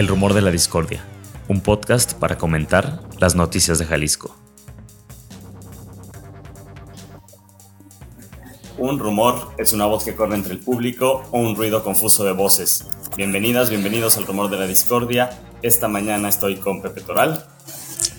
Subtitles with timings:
[0.00, 1.04] El Rumor de la Discordia,
[1.46, 4.34] un podcast para comentar las noticias de Jalisco.
[8.78, 12.32] Un rumor es una voz que corre entre el público o un ruido confuso de
[12.32, 12.86] voces.
[13.14, 15.38] Bienvenidas, bienvenidos al Rumor de la Discordia.
[15.60, 17.44] Esta mañana estoy con Pepe Toral.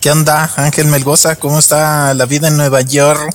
[0.00, 1.34] ¿Qué onda, Ángel Melgoza?
[1.34, 3.34] ¿Cómo está la vida en Nueva York?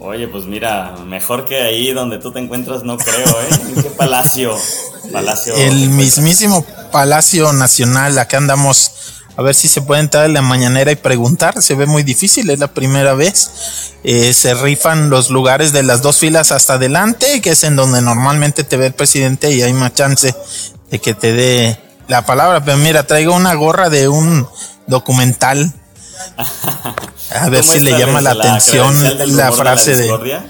[0.00, 3.48] Oye, pues mira, mejor que ahí donde tú te encuentras, no creo, ¿eh?
[3.74, 4.54] ¿En qué palacio?
[5.12, 5.54] Palacio.
[5.56, 8.92] El mismísimo Palacio Nacional, acá andamos
[9.36, 11.60] a ver si se puede entrar en la mañanera y preguntar.
[11.62, 13.50] Se ve muy difícil, es la primera vez.
[14.04, 18.02] Eh, se rifan los lugares de las dos filas hasta adelante, que es en donde
[18.02, 20.34] normalmente te ve el presidente y hay más chance
[20.90, 22.64] de que te dé la palabra.
[22.64, 24.46] Pero mira, traigo una gorra de un
[24.86, 25.72] documental
[27.34, 28.94] a ver si le llama la, atención
[29.36, 30.40] la frase de...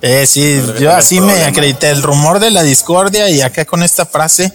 [0.00, 4.06] Eh, sí, yo así me acredité el rumor de la discordia y acá con esta
[4.06, 4.52] frase,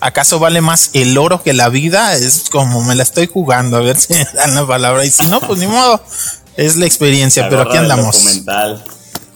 [0.00, 2.14] ¿acaso vale más el oro que la vida?
[2.14, 5.04] Es como me la estoy jugando, a ver si me dan la palabra.
[5.04, 6.02] Y si no, pues ni modo,
[6.56, 8.16] es la experiencia, pero aquí andamos.
[8.16, 8.84] Documental.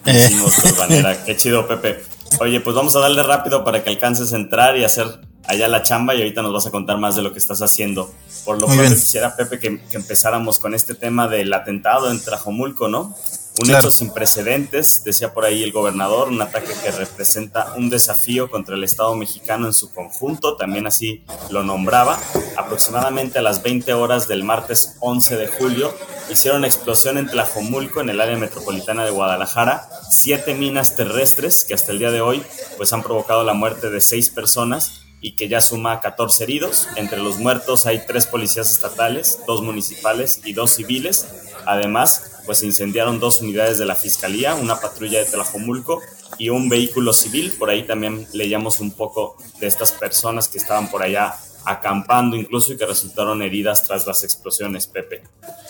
[0.06, 1.18] Eh.
[1.26, 2.02] Qué chido, Pepe.
[2.38, 5.06] Oye, pues vamos a darle rápido para que alcances a entrar y hacer
[5.46, 8.12] allá la chamba y ahorita nos vas a contar más de lo que estás haciendo.
[8.44, 13.14] Por lo que quisiera, Pepe, que, empezáramos con este tema del atentado en Trajomulco, ¿no?
[13.60, 18.50] Un hecho sin precedentes, decía por ahí el gobernador, un ataque que representa un desafío
[18.50, 22.18] contra el Estado mexicano en su conjunto, también así lo nombraba.
[22.56, 25.94] Aproximadamente a las 20 horas del martes 11 de julio,
[26.30, 31.92] hicieron explosión en Tlajomulco, en el área metropolitana de Guadalajara, siete minas terrestres que hasta
[31.92, 32.42] el día de hoy
[32.78, 36.88] pues han provocado la muerte de seis personas y que ya suma 14 heridos.
[36.96, 41.26] Entre los muertos hay tres policías estatales, dos municipales y dos civiles.
[41.66, 46.00] Además, pues se incendiaron dos unidades de la Fiscalía, una patrulla de Tlajomulco
[46.38, 47.52] y un vehículo civil.
[47.58, 52.72] Por ahí también leíamos un poco de estas personas que estaban por allá acampando incluso
[52.72, 55.22] y que resultaron heridas tras las explosiones, Pepe.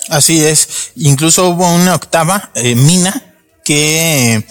[0.08, 0.92] Así es.
[0.96, 3.34] Incluso hubo una octava eh, mina
[3.64, 4.44] que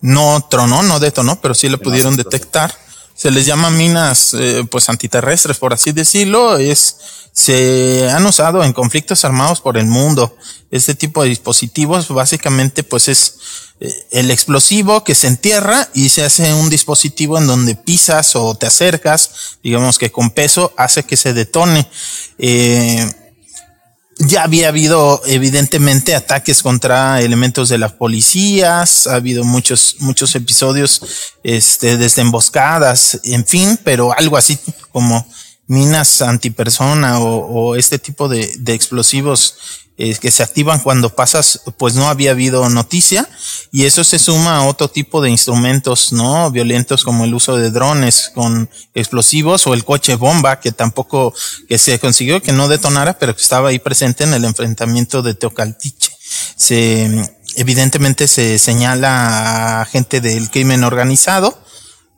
[0.00, 2.74] no tronó, no detonó, pero sí la pudieron detectar
[3.14, 6.96] se les llama minas eh, pues antiterrestres por así decirlo es
[7.32, 10.36] se han usado en conflictos armados por el mundo.
[10.70, 13.36] Este tipo de dispositivos básicamente pues es
[13.80, 18.54] eh, el explosivo que se entierra y se hace un dispositivo en donde pisas o
[18.54, 21.88] te acercas digamos que con peso hace que se detone.
[22.38, 23.10] Eh,
[24.18, 31.02] ya había habido evidentemente ataques contra elementos de las policías, ha habido muchos, muchos episodios,
[31.42, 34.58] este, desde emboscadas, en fin, pero algo así
[34.92, 35.26] como
[35.66, 41.60] minas antipersona o, o este tipo de, de explosivos eh, que se activan cuando pasas,
[41.76, 43.28] pues no había habido noticia
[43.70, 46.50] y eso se suma a otro tipo de instrumentos, ¿no?
[46.50, 51.34] Violentos como el uso de drones con explosivos o el coche bomba que tampoco,
[51.68, 55.34] que se consiguió que no detonara, pero que estaba ahí presente en el enfrentamiento de
[55.34, 56.10] Teocaltiche.
[56.56, 61.62] Se, evidentemente se señala a gente del crimen organizado,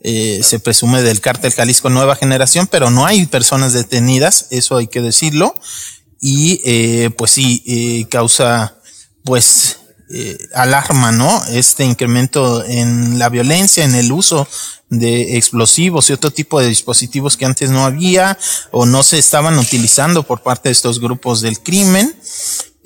[0.05, 4.87] eh, se presume del cártel Jalisco Nueva Generación, pero no hay personas detenidas, eso hay
[4.87, 5.55] que decirlo
[6.27, 8.79] y eh, pues sí, eh, causa
[9.25, 9.77] pues
[10.11, 11.45] eh, alarma, ¿no?
[11.47, 14.49] Este incremento en la violencia, en el uso
[14.89, 18.39] de explosivos y otro tipo de dispositivos que antes no había
[18.71, 22.15] o no se estaban utilizando por parte de estos grupos del crimen.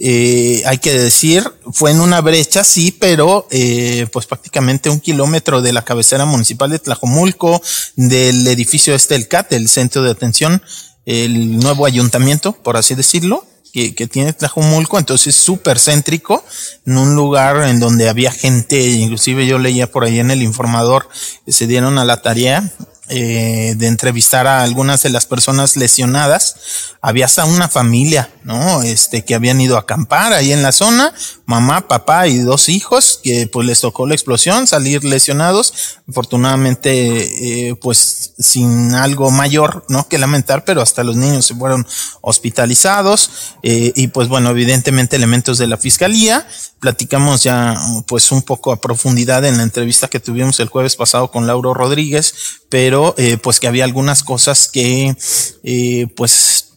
[0.00, 1.42] Eh, hay que decir,
[1.72, 6.70] fue en una brecha, sí, pero eh, pues prácticamente un kilómetro de la cabecera municipal
[6.70, 7.60] de Tlajomulco,
[7.97, 10.62] del edificio este, el CAT, el centro de atención
[11.09, 13.42] el nuevo ayuntamiento, por así decirlo,
[13.72, 16.44] que, que tiene Tlajumulco, entonces súper céntrico,
[16.84, 21.09] en un lugar en donde había gente, inclusive yo leía por ahí en el informador,
[21.47, 22.70] que se dieron a la tarea
[23.08, 26.56] eh, de entrevistar a algunas de las personas lesionadas,
[27.00, 28.82] había hasta una familia, ¿no?
[28.82, 31.14] Este, que habían ido a acampar ahí en la zona,
[31.47, 37.74] mamá, papá y dos hijos, que pues les tocó la explosión, salir lesionados, afortunadamente, eh,
[37.77, 40.09] pues sin algo mayor, ¿no?
[40.09, 41.86] Que lamentar, pero hasta los niños se fueron
[42.21, 43.30] hospitalizados,
[43.62, 46.47] eh, y pues bueno, evidentemente elementos de la fiscalía,
[46.80, 51.30] platicamos ya pues un poco a profundidad en la entrevista que tuvimos el jueves pasado
[51.30, 52.34] con Lauro Rodríguez,
[52.68, 55.16] pero eh, pues que había algunas cosas que
[55.62, 56.71] eh, pues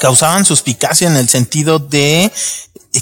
[0.00, 2.32] causaban suspicacia en el sentido de eh,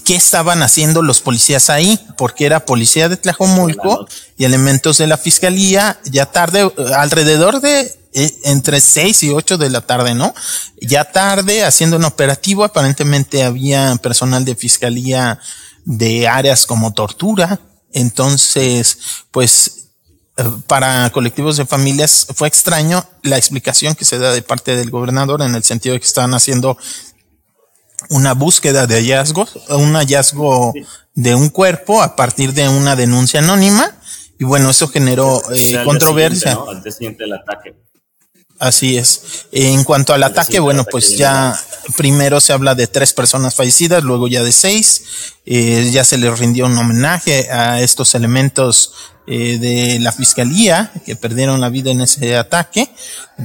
[0.04, 4.06] qué estaban haciendo los policías ahí, porque era policía de Tlajomulco
[4.36, 9.82] y elementos de la fiscalía, ya tarde, alrededor de entre 6 y 8 de la
[9.82, 10.34] tarde, ¿no?
[10.80, 15.38] Ya tarde, haciendo un operativo, aparentemente había personal de fiscalía
[15.84, 17.60] de áreas como tortura,
[17.92, 18.98] entonces,
[19.30, 19.79] pues
[20.66, 25.42] para colectivos de familias fue extraño la explicación que se da de parte del gobernador
[25.42, 26.76] en el sentido de que estaban haciendo
[28.08, 30.72] una búsqueda de hallazgos, un hallazgo
[31.14, 33.94] de un cuerpo a partir de una denuncia anónima
[34.38, 36.58] y bueno, eso generó eh, controversia.
[36.66, 37.74] Al del ataque.
[38.58, 39.46] Así es.
[39.52, 41.58] En cuanto al ataque, bueno, pues ya
[41.96, 45.02] primero se habla de tres personas fallecidas, luego ya de seis.
[45.44, 48.94] Eh, ya se les rindió un homenaje a estos elementos
[49.32, 52.90] eh, de la fiscalía que perdieron la vida en ese ataque,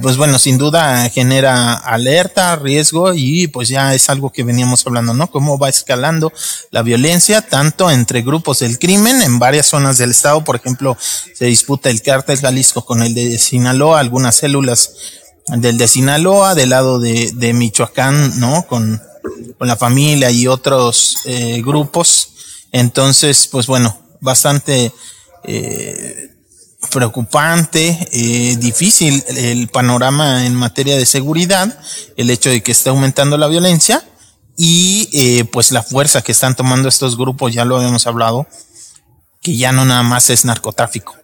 [0.02, 5.14] pues bueno, sin duda genera alerta, riesgo y pues ya es algo que veníamos hablando,
[5.14, 5.30] ¿no?
[5.30, 6.32] Cómo va escalando
[6.72, 10.98] la violencia tanto entre grupos del crimen en varias zonas del estado, por ejemplo,
[11.32, 14.90] se disputa el cártel Jalisco con el de Sinaloa, algunas células
[15.46, 18.66] del de Sinaloa, del lado de, de Michoacán, ¿no?
[18.66, 19.00] Con,
[19.56, 22.30] con la familia y otros eh, grupos.
[22.72, 24.92] Entonces, pues bueno, bastante
[25.46, 26.36] eh,
[26.90, 31.78] preocupante, eh, difícil el panorama en materia de seguridad,
[32.16, 34.04] el hecho de que está aumentando la violencia
[34.56, 38.46] y eh, pues la fuerza que están tomando estos grupos, ya lo habíamos hablado,
[39.42, 41.14] que ya no nada más es narcotráfico.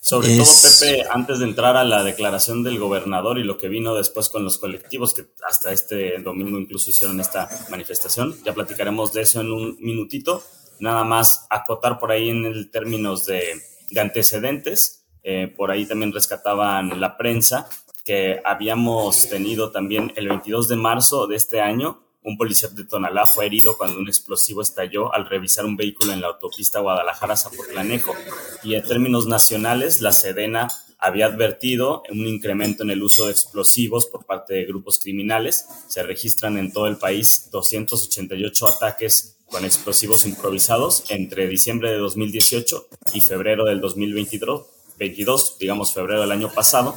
[0.00, 3.94] Sobre todo, Pepe, antes de entrar a la declaración del gobernador y lo que vino
[3.94, 9.22] después con los colectivos que hasta este domingo incluso hicieron esta manifestación, ya platicaremos de
[9.22, 10.42] eso en un minutito
[10.78, 13.60] nada más acotar por ahí en el términos de,
[13.96, 15.04] antecedentes.
[15.22, 17.68] Eh, por ahí también rescataban la prensa
[18.04, 22.00] que habíamos tenido también el 22 de marzo de este año.
[22.22, 26.20] Un policía de Tonalá fue herido cuando un explosivo estalló al revisar un vehículo en
[26.20, 28.14] la autopista Guadalajara-Zapotlanejo.
[28.62, 30.68] Y en términos nacionales, la Sedena
[30.98, 35.66] había advertido un incremento en el uso de explosivos por parte de grupos criminales.
[35.86, 42.88] Se registran en todo el país 288 ataques con explosivos improvisados entre diciembre de 2018
[43.12, 44.66] y febrero del 2022,
[44.98, 46.96] 22, digamos febrero del año pasado.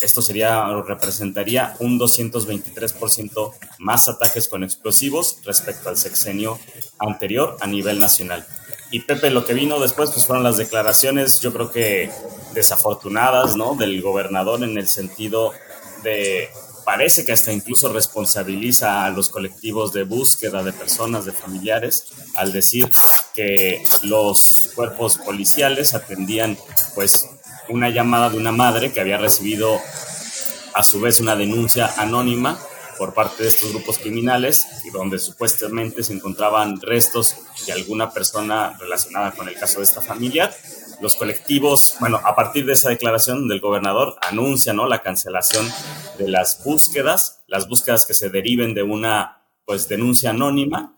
[0.00, 6.60] Esto sería representaría un 223% más ataques con explosivos respecto al sexenio
[7.00, 8.46] anterior a nivel nacional.
[8.92, 12.08] Y Pepe, lo que vino después pues fueron las declaraciones, yo creo que
[12.54, 13.74] desafortunadas, ¿no?
[13.74, 15.50] Del gobernador en el sentido
[16.04, 16.50] de
[16.84, 22.06] parece que hasta incluso responsabiliza a los colectivos de búsqueda de personas, de familiares,
[22.36, 22.90] al decir
[23.34, 26.58] que los cuerpos policiales atendían
[26.94, 27.28] pues
[27.68, 29.80] una llamada de una madre que había recibido
[30.74, 32.58] a su vez una denuncia anónima
[32.98, 37.36] por parte de estos grupos criminales y donde supuestamente se encontraban restos
[37.66, 40.54] de alguna persona relacionada con el caso de esta familia
[41.00, 44.86] los colectivos, bueno, a partir de esa declaración del gobernador, anuncia ¿no?
[44.86, 45.66] la cancelación
[46.18, 50.94] de las búsquedas, las búsquedas que se deriven de una pues denuncia anónima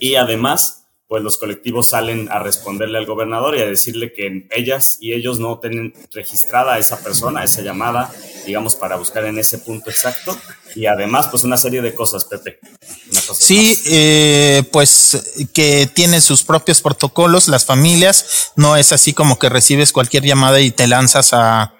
[0.00, 4.98] y además pues los colectivos salen a responderle al gobernador y a decirle que ellas
[5.00, 8.12] y ellos no tienen registrada a esa persona, esa llamada,
[8.44, 10.38] digamos, para buscar en ese punto exacto.
[10.74, 12.58] Y además, pues una serie de cosas, Pepe.
[13.32, 19.48] sí, eh, pues que tienen sus propios protocolos, las familias, no es así como que
[19.48, 21.72] recibes cualquier llamada y te lanzas a,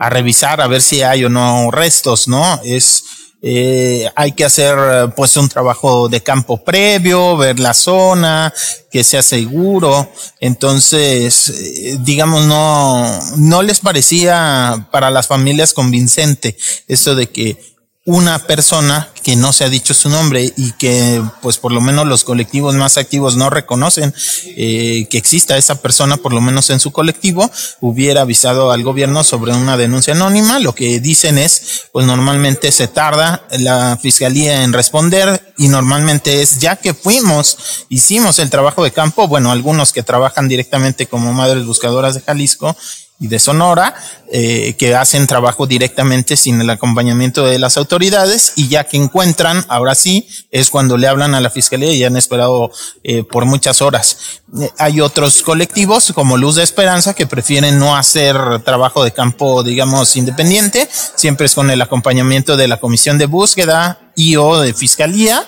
[0.00, 2.60] a revisar a ver si hay o no restos, ¿no?
[2.64, 3.04] Es
[3.44, 8.54] eh, hay que hacer pues un trabajo de campo previo, ver la zona,
[8.90, 10.08] que sea seguro.
[10.38, 16.56] Entonces, eh, digamos, no, no les parecía para las familias convincente
[16.86, 17.72] eso de que
[18.04, 22.04] una persona que no se ha dicho su nombre y que pues por lo menos
[22.08, 24.12] los colectivos más activos no reconocen
[24.56, 27.48] eh, que exista esa persona por lo menos en su colectivo
[27.80, 30.58] hubiera avisado al gobierno sobre una denuncia anónima.
[30.58, 36.58] Lo que dicen es pues normalmente se tarda la fiscalía en responder y normalmente es
[36.58, 41.64] ya que fuimos hicimos el trabajo de campo bueno algunos que trabajan directamente como madres
[41.66, 42.76] buscadoras de Jalisco
[43.22, 43.94] y de Sonora,
[44.32, 49.64] eh, que hacen trabajo directamente sin el acompañamiento de las autoridades y ya que encuentran,
[49.68, 52.72] ahora sí, es cuando le hablan a la fiscalía y han esperado
[53.04, 54.40] eh, por muchas horas.
[54.60, 59.62] Eh, hay otros colectivos como Luz de Esperanza que prefieren no hacer trabajo de campo,
[59.62, 64.74] digamos, independiente, siempre es con el acompañamiento de la comisión de búsqueda y o de
[64.74, 65.46] fiscalía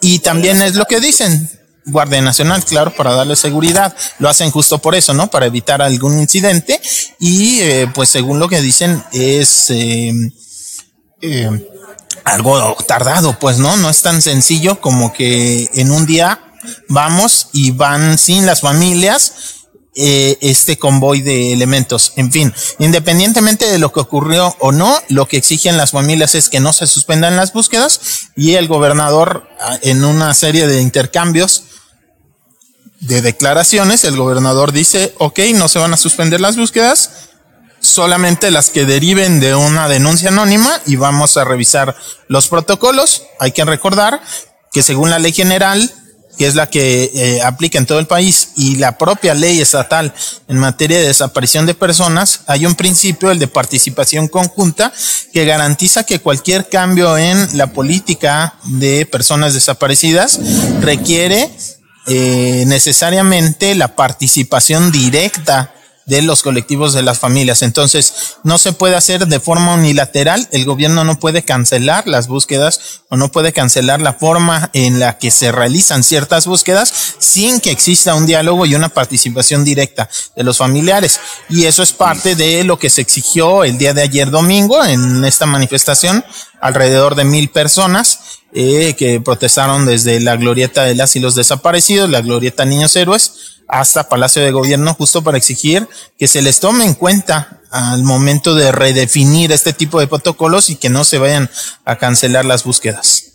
[0.00, 1.50] y también es lo que dicen,
[1.86, 3.94] Guardia Nacional, claro, para darle seguridad.
[4.18, 5.28] Lo hacen justo por eso, ¿no?
[5.28, 6.80] Para evitar algún incidente.
[7.18, 10.12] Y eh, pues según lo que dicen es eh,
[11.20, 11.68] eh,
[12.24, 13.76] algo tardado, pues, ¿no?
[13.76, 16.40] No es tan sencillo como que en un día
[16.88, 19.32] vamos y van sin las familias
[19.94, 22.12] este convoy de elementos.
[22.16, 26.48] En fin, independientemente de lo que ocurrió o no, lo que exigen las familias es
[26.48, 28.00] que no se suspendan las búsquedas
[28.36, 29.48] y el gobernador
[29.82, 31.64] en una serie de intercambios
[33.00, 37.10] de declaraciones, el gobernador dice, ok, no se van a suspender las búsquedas,
[37.80, 41.94] solamente las que deriven de una denuncia anónima y vamos a revisar
[42.28, 43.24] los protocolos.
[43.40, 44.22] Hay que recordar
[44.72, 45.92] que según la ley general,
[46.36, 50.14] que es la que eh, aplica en todo el país, y la propia ley estatal
[50.48, 54.92] en materia de desaparición de personas, hay un principio, el de participación conjunta,
[55.32, 60.40] que garantiza que cualquier cambio en la política de personas desaparecidas
[60.80, 61.50] requiere
[62.06, 65.74] eh, necesariamente la participación directa
[66.06, 67.62] de los colectivos de las familias.
[67.62, 70.48] Entonces, no se puede hacer de forma unilateral.
[70.52, 75.18] El gobierno no puede cancelar las búsquedas o no puede cancelar la forma en la
[75.18, 80.44] que se realizan ciertas búsquedas sin que exista un diálogo y una participación directa de
[80.44, 81.20] los familiares.
[81.48, 85.24] Y eso es parte de lo que se exigió el día de ayer domingo en
[85.24, 86.24] esta manifestación.
[86.60, 88.20] Alrededor de mil personas
[88.56, 93.53] eh, que protestaron desde la glorieta de las y los desaparecidos, la glorieta Niños Héroes,
[93.68, 98.54] hasta Palacio de Gobierno justo para exigir que se les tome en cuenta al momento
[98.54, 101.50] de redefinir este tipo de protocolos y que no se vayan
[101.84, 103.32] a cancelar las búsquedas.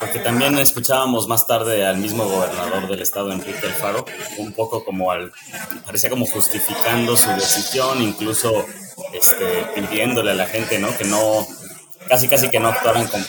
[0.00, 4.04] Porque también escuchábamos más tarde al mismo gobernador del estado, Enrique Alfaro,
[4.38, 5.32] un poco como al,
[5.86, 8.66] parecía como justificando su decisión, incluso
[9.12, 10.96] este, pidiéndole a la gente, ¿no?
[10.96, 11.46] Que no,
[12.08, 13.24] casi casi que no actuaran con,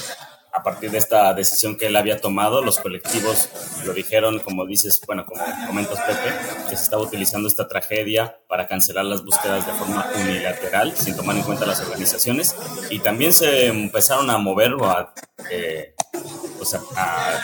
[0.52, 3.50] a partir de esta decisión que él había tomado, los colectivos
[3.86, 6.36] lo dijeron, como dices, bueno, como comentas Pepe,
[6.70, 11.36] que se estaba utilizando esta tragedia para cancelar las búsquedas de forma unilateral, sin tomar
[11.36, 12.56] en cuenta las organizaciones,
[12.90, 15.14] y también se empezaron a mover o a,
[15.52, 15.94] eh,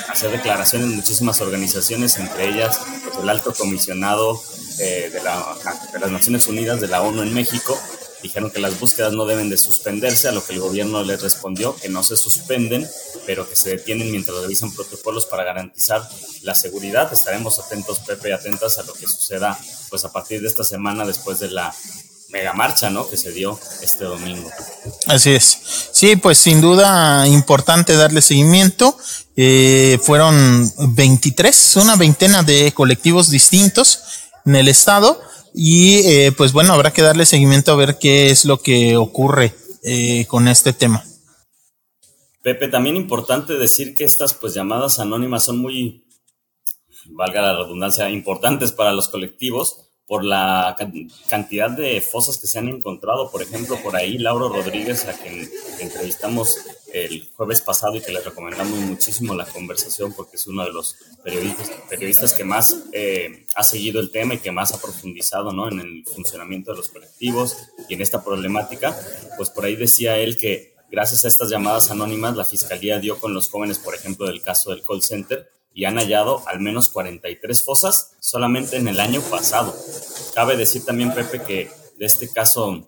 [0.09, 4.41] hacer declaraciones en muchísimas organizaciones, entre ellas pues, el alto comisionado
[4.79, 7.79] eh, de, de las Naciones Unidas, de la ONU en México,
[8.25, 11.75] dijeron que las búsquedas no deben de suspenderse, a lo que el gobierno les respondió
[11.75, 12.87] que no se suspenden,
[13.25, 16.07] pero que se detienen mientras revisan protocolos para garantizar
[16.41, 17.13] la seguridad.
[17.13, 19.57] Estaremos atentos, Pepe, y atentas a lo que suceda
[19.89, 21.73] pues a partir de esta semana después de la
[22.29, 23.07] mega marcha, ¿no?
[23.07, 24.49] Que se dio este domingo.
[25.07, 25.59] Así es.
[25.91, 28.97] Sí, pues sin duda importante darle seguimiento.
[29.37, 33.99] Eh, fueron 23, una veintena de colectivos distintos
[34.45, 35.21] en el estado
[35.55, 39.55] y eh, pues bueno, habrá que darle seguimiento a ver qué es lo que ocurre
[39.83, 41.03] eh, con este tema.
[42.43, 46.05] Pepe, también importante decir que estas pues llamadas anónimas son muy,
[47.07, 50.75] valga la redundancia, importantes para los colectivos por la
[51.29, 53.31] cantidad de fosas que se han encontrado.
[53.31, 56.57] Por ejemplo, por ahí Lauro Rodríguez, a quien entrevistamos
[56.93, 60.95] el jueves pasado y que le recomendamos muchísimo la conversación porque es uno de los
[61.23, 65.67] periodistas, periodistas que más eh, ha seguido el tema y que más ha profundizado ¿no?
[65.67, 67.57] en el funcionamiento de los colectivos
[67.89, 68.97] y en esta problemática,
[69.35, 73.33] pues por ahí decía él que gracias a estas llamadas anónimas la fiscalía dio con
[73.33, 77.61] los jóvenes, por ejemplo, del caso del call center, y han hallado al menos 43
[77.61, 79.75] fosas solamente en el año pasado.
[80.33, 82.87] Cabe decir también, Pepe, que de este caso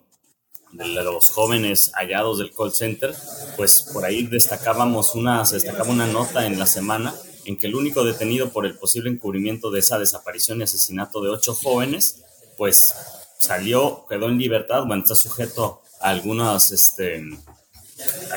[0.72, 3.14] de los jóvenes hallados del call center,
[3.56, 7.14] pues por ahí destacábamos una, se destacaba una nota en la semana
[7.44, 11.30] en que el único detenido por el posible encubrimiento de esa desaparición y asesinato de
[11.30, 12.22] ocho jóvenes,
[12.56, 12.94] pues
[13.38, 17.22] salió, quedó en libertad, bueno, está sujeto a algunas, este,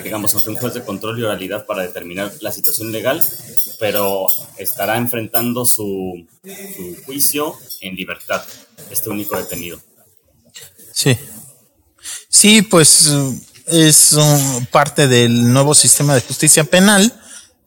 [0.03, 3.21] digamos, ante un juez de control y oralidad para determinar la situación legal,
[3.79, 4.27] pero
[4.57, 6.27] estará enfrentando su,
[7.05, 8.43] juicio en libertad,
[8.89, 9.81] este único detenido.
[10.93, 11.17] Sí,
[12.29, 13.11] Sí, pues
[13.67, 14.15] es
[14.71, 17.13] parte del nuevo sistema de justicia penal,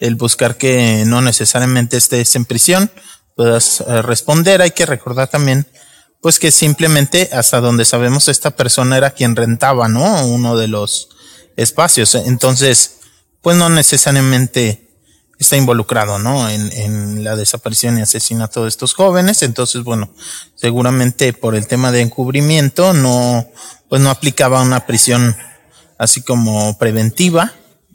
[0.00, 2.90] el buscar que no necesariamente estés en prisión,
[3.36, 4.62] puedas eh, responder.
[4.62, 5.66] Hay que recordar también,
[6.20, 10.26] pues que simplemente hasta donde sabemos esta persona era quien rentaba, ¿no?
[10.26, 11.10] Uno de los
[11.56, 12.14] espacios.
[12.14, 12.96] Entonces,
[13.42, 14.83] pues no necesariamente
[15.38, 16.48] está involucrado, ¿no?
[16.48, 19.42] En, en la desaparición y asesinato de estos jóvenes.
[19.42, 20.12] Entonces, bueno,
[20.54, 23.46] seguramente por el tema de encubrimiento no,
[23.88, 25.36] pues no aplicaba una prisión
[25.98, 27.52] así como preventiva,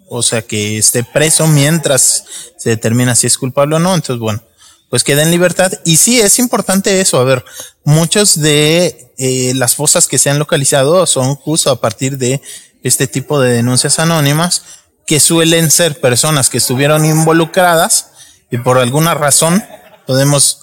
[0.09, 2.23] o sea que esté preso mientras
[2.57, 4.41] se determina si es culpable o no, entonces bueno,
[4.89, 5.71] pues queda en libertad.
[5.85, 7.45] Y sí, es importante eso, a ver,
[7.83, 12.41] muchos de eh, las fosas que se han localizado son justo a partir de
[12.83, 14.63] este tipo de denuncias anónimas,
[15.09, 18.11] que suelen ser personas que estuvieron involucradas
[18.51, 19.65] y por alguna razón
[20.05, 20.59] podemos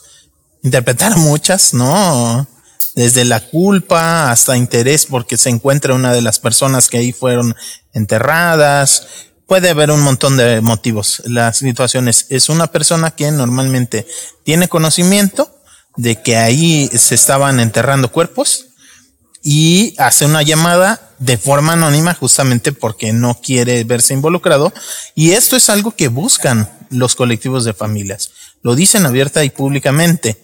[0.62, 2.46] interpretar muchas, ¿no?
[2.94, 7.56] desde la culpa hasta interés porque se encuentra una de las personas que ahí fueron
[7.92, 9.08] enterradas.
[9.48, 11.22] Puede haber un montón de motivos.
[11.24, 14.06] La situación es, es una persona que normalmente
[14.44, 15.58] tiene conocimiento
[15.96, 18.66] de que ahí se estaban enterrando cuerpos
[19.48, 24.72] y hace una llamada de forma anónima justamente porque no quiere verse involucrado.
[25.14, 28.32] Y esto es algo que buscan los colectivos de familias.
[28.62, 30.42] lo dicen abierta y públicamente.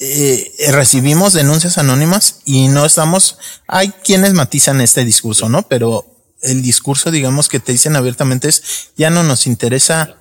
[0.00, 3.36] Eh, recibimos denuncias anónimas y no estamos,
[3.68, 5.68] hay quienes matizan este discurso, ¿no?
[5.68, 6.06] Pero
[6.40, 8.62] el discurso, digamos, que te dicen abiertamente es,
[8.96, 10.16] ya no nos interesa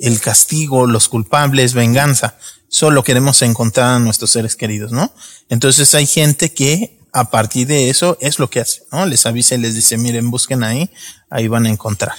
[0.00, 2.36] el castigo, los culpables, venganza,
[2.76, 5.10] solo queremos encontrar a nuestros seres queridos, ¿no?
[5.48, 9.06] Entonces hay gente que a partir de eso es lo que hace, ¿no?
[9.06, 10.90] Les avisa y les dice, miren, busquen ahí,
[11.30, 12.16] ahí van a encontrar.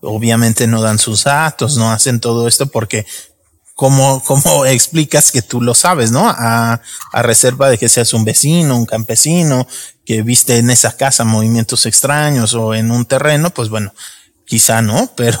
[0.00, 3.04] Obviamente no dan sus datos, no hacen todo esto porque
[3.74, 6.28] como, como explicas que tú lo sabes, ¿no?
[6.28, 6.80] A,
[7.12, 9.66] a reserva de que seas un vecino, un campesino,
[10.04, 13.92] que viste en esa casa movimientos extraños o en un terreno, pues bueno,
[14.44, 15.40] quizá no, pero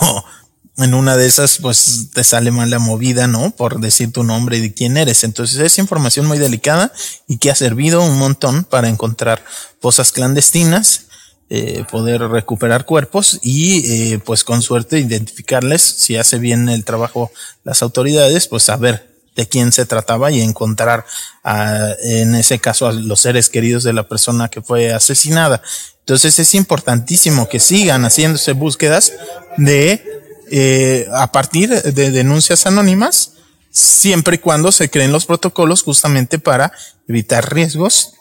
[0.82, 3.50] en una de esas, pues te sale mal la movida, ¿no?
[3.50, 5.24] Por decir tu nombre y de quién eres.
[5.24, 6.92] Entonces es información muy delicada
[7.26, 9.44] y que ha servido un montón para encontrar
[9.80, 11.06] fosas clandestinas,
[11.48, 17.30] eh, poder recuperar cuerpos y, eh, pues con suerte identificarles, si hace bien el trabajo
[17.64, 21.04] las autoridades, pues saber de quién se trataba y encontrar
[21.42, 25.62] a, en ese caso a los seres queridos de la persona que fue asesinada.
[26.00, 29.12] Entonces es importantísimo que sigan haciéndose búsquedas
[29.56, 33.32] de eh, a partir de denuncias anónimas,
[33.70, 36.72] siempre y cuando se creen los protocolos justamente para
[37.08, 38.14] evitar riesgos,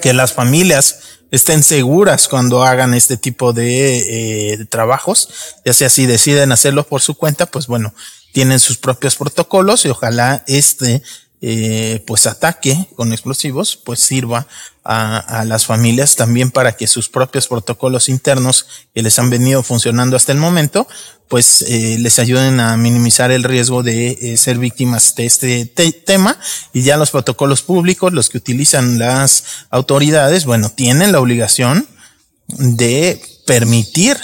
[0.00, 1.00] que las familias
[1.30, 5.28] estén seguras cuando hagan este tipo de eh, trabajos,
[5.64, 7.92] ya sea si deciden hacerlo por su cuenta, pues bueno,
[8.32, 11.02] tienen sus propios protocolos y ojalá este
[11.40, 14.46] eh, pues ataque con explosivos pues sirva
[14.84, 19.62] a, a, las familias también para que sus propios protocolos internos que les han venido
[19.62, 20.88] funcionando hasta el momento
[21.28, 25.92] pues eh, les ayuden a minimizar el riesgo de eh, ser víctimas de este te
[25.92, 26.38] tema.
[26.72, 31.86] Y ya los protocolos públicos los que utilizan las autoridades bueno tienen la obligación
[32.48, 34.16] de permitir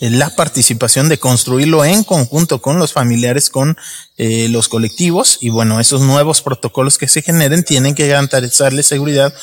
[0.00, 3.76] la participación de construirlo en conjunto con los familiares, con
[4.16, 5.38] eh, los colectivos.
[5.40, 9.34] Y bueno, esos nuevos protocolos que se generen tienen que garantizarle seguridad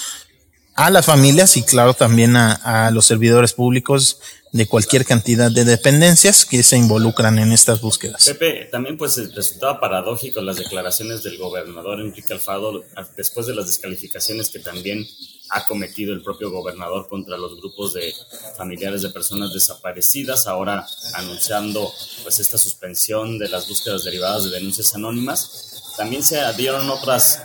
[0.74, 2.54] a las familias y claro también a,
[2.88, 4.20] a los servidores públicos
[4.58, 8.26] de cualquier cantidad de dependencias que se involucran en estas búsquedas.
[8.26, 12.84] Pepe, también pues resultaba paradójico las declaraciones del gobernador Enrique Alfaro
[13.16, 15.08] después de las descalificaciones que también
[15.50, 18.14] ha cometido el propio gobernador contra los grupos de
[18.58, 21.92] familiares de personas desaparecidas, ahora anunciando
[22.24, 25.94] pues esta suspensión de las búsquedas derivadas de denuncias anónimas.
[25.98, 27.42] También se dieron otras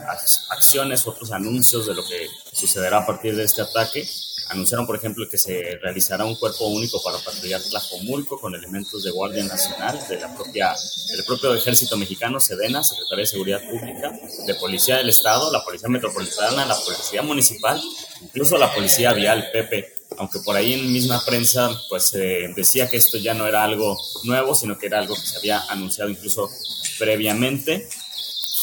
[0.51, 4.07] acciones, otros anuncios de lo que sucederá a partir de este ataque.
[4.49, 9.11] Anunciaron, por ejemplo, que se realizará un cuerpo único para patrullar Tlajomulco con elementos de
[9.11, 10.75] Guardia Nacional, de la propia,
[11.09, 14.13] del propio Ejército Mexicano, Sedena, Secretaría de Seguridad Pública,
[14.47, 17.81] de Policía del Estado, la Policía Metropolitana, la Policía Municipal,
[18.21, 19.95] incluso la Policía Vial, Pepe.
[20.19, 23.97] Aunque por ahí en misma prensa pues se decía que esto ya no era algo
[24.25, 26.51] nuevo, sino que era algo que se había anunciado incluso
[26.99, 27.89] previamente.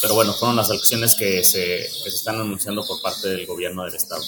[0.02, 4.24] Pero bueno, fueron las acciones que se están anunciando por parte del gobierno del Estado.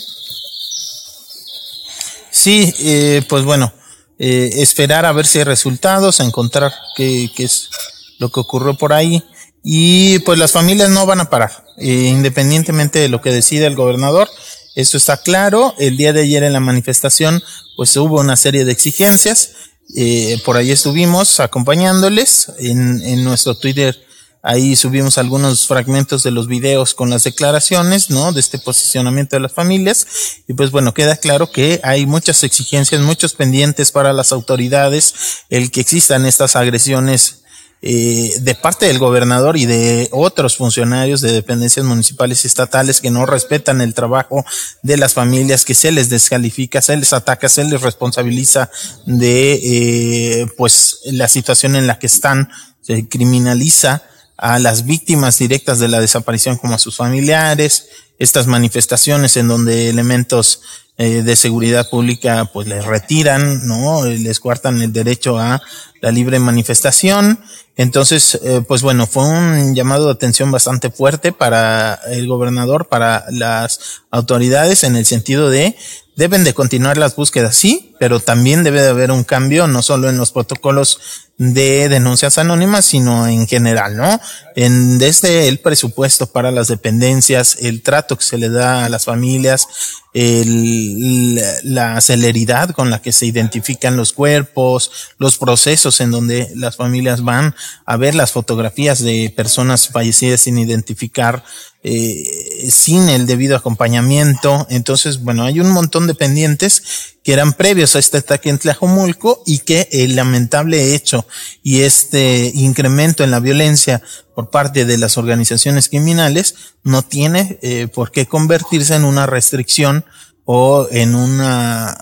[2.42, 3.72] Sí, eh, pues bueno,
[4.18, 7.70] eh, esperar a ver si hay resultados, a encontrar qué, qué, es
[8.18, 9.24] lo que ocurrió por ahí.
[9.64, 13.76] Y pues las familias no van a parar, eh, independientemente de lo que decida el
[13.76, 14.28] gobernador.
[14.74, 15.76] Eso está claro.
[15.78, 17.44] El día de ayer en la manifestación,
[17.78, 19.52] pues hubo una serie de exigencias.
[19.96, 24.04] Eh, por ahí estuvimos acompañándoles en, en nuestro Twitter
[24.44, 28.32] Ahí subimos algunos fragmentos de los videos con las declaraciones, ¿no?
[28.32, 30.08] De este posicionamiento de las familias.
[30.48, 35.14] Y pues bueno, queda claro que hay muchas exigencias, muchos pendientes para las autoridades,
[35.50, 37.42] el que existan estas agresiones
[37.84, 43.10] eh, de parte del gobernador y de otros funcionarios de dependencias municipales y estatales que
[43.10, 44.46] no respetan el trabajo
[44.84, 48.70] de las familias, que se les descalifica, se les ataca, se les responsabiliza
[49.08, 52.50] de eh, pues la situación en la que están,
[52.82, 54.04] se criminaliza
[54.42, 59.88] a las víctimas directas de la desaparición como a sus familiares, estas manifestaciones en donde
[59.88, 60.62] elementos
[60.98, 64.04] eh, de seguridad pública pues les retiran, ¿no?
[64.06, 65.62] Les cuartan el derecho a
[66.02, 67.40] la libre manifestación.
[67.78, 73.26] Entonces, eh, pues bueno, fue un llamado de atención bastante fuerte para el gobernador, para
[73.30, 75.76] las autoridades en el sentido de
[76.22, 80.08] deben de continuar las búsquedas, sí, pero también debe de haber un cambio, no solo
[80.08, 84.22] en los protocolos de denuncias anónimas, sino en general, ¿no?
[84.56, 89.06] En, desde el presupuesto para las dependencias, el trato que se le da a las
[89.06, 89.68] familias,
[90.14, 96.76] el, la celeridad con la que se identifican los cuerpos, los procesos en donde las
[96.76, 97.56] familias van
[97.88, 101.44] a ver las fotografías de personas fallecidas sin identificar,
[101.84, 104.68] eh, sin el debido acompañamiento.
[104.70, 109.42] Entonces, bueno, hay un montón de pendientes que eran previos a este ataque en Tlajomulco
[109.46, 111.26] y que el lamentable hecho
[111.64, 114.02] y este incremento en la violencia
[114.36, 120.06] por parte de las organizaciones criminales no tiene eh, por qué convertirse en una restricción
[120.46, 121.98] o en una,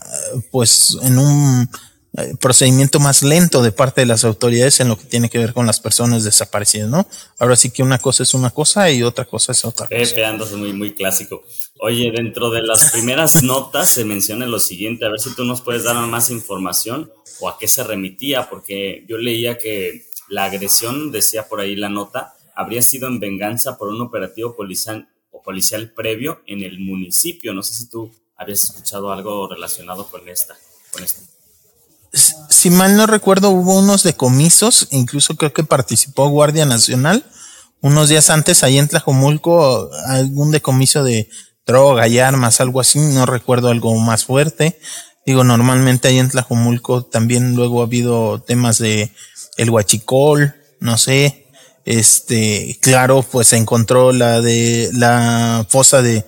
[0.51, 1.69] pues, en un
[2.39, 5.65] procedimiento más lento de parte de las autoridades en lo que tiene que ver con
[5.65, 7.07] las personas desaparecidas, ¿no?
[7.37, 9.97] Ahora sí que una cosa es una cosa y otra cosa es otra cosa.
[9.97, 11.43] Pepe, andas muy, muy clásico.
[11.79, 15.61] Oye, dentro de las primeras notas se menciona lo siguiente, a ver si tú nos
[15.61, 21.11] puedes dar más información o a qué se remitía, porque yo leía que la agresión,
[21.11, 25.91] decía por ahí la nota, habría sido en venganza por un operativo policial o policial
[25.91, 27.53] previo en el municipio.
[27.53, 30.57] No sé si tú habías escuchado algo relacionado con esta,
[30.91, 31.28] con esto
[32.11, 37.23] si mal no recuerdo, hubo unos decomisos, incluso creo que participó Guardia Nacional.
[37.81, 41.29] Unos días antes, ahí en Tlajomulco, algún decomiso de
[41.65, 44.79] droga y armas, algo así, no recuerdo algo más fuerte.
[45.25, 49.11] Digo, normalmente ahí en Tlajomulco también luego ha habido temas de
[49.57, 51.45] el huachicol, no sé.
[51.85, 56.25] Este, claro, pues se encontró la de la fosa de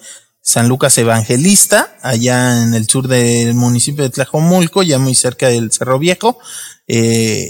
[0.51, 5.71] San Lucas Evangelista, allá en el sur del municipio de Tlajomulco, ya muy cerca del
[5.71, 6.39] Cerro Viejo.
[6.87, 7.49] Eh,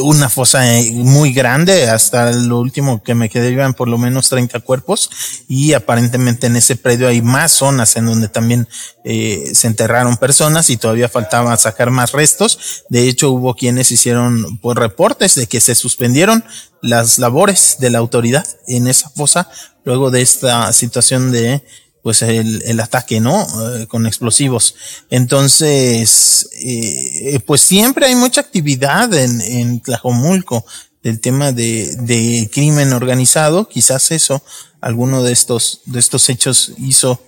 [0.00, 4.30] una fosa eh, muy grande, hasta lo último que me quedé iban por lo menos
[4.30, 5.10] 30 cuerpos
[5.46, 8.66] y aparentemente en ese predio hay más zonas en donde también
[9.04, 12.84] eh, se enterraron personas y todavía faltaba sacar más restos.
[12.88, 16.42] De hecho hubo quienes hicieron pues, reportes de que se suspendieron
[16.80, 19.50] las labores de la autoridad en esa fosa
[19.84, 21.62] luego de esta situación de
[22.02, 23.46] pues el, el ataque, ¿no?
[23.76, 24.74] Eh, con explosivos.
[25.10, 30.64] Entonces, eh, pues siempre hay mucha actividad en, en Tlajomulco
[31.02, 33.68] del tema de, de crimen organizado.
[33.68, 34.42] Quizás eso,
[34.80, 37.20] alguno de estos, de estos hechos hizo,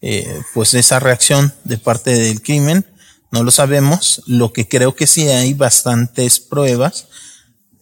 [0.00, 2.86] eh, pues esa reacción de parte del crimen.
[3.30, 4.22] No lo sabemos.
[4.26, 7.06] Lo que creo que sí hay bastantes pruebas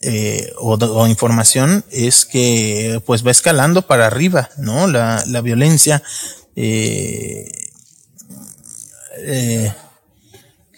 [0.02, 4.86] eh, o, información es que pues va escalando para arriba, ¿no?
[4.86, 6.02] La, la violencia
[6.56, 7.50] eh,
[9.18, 9.72] eh,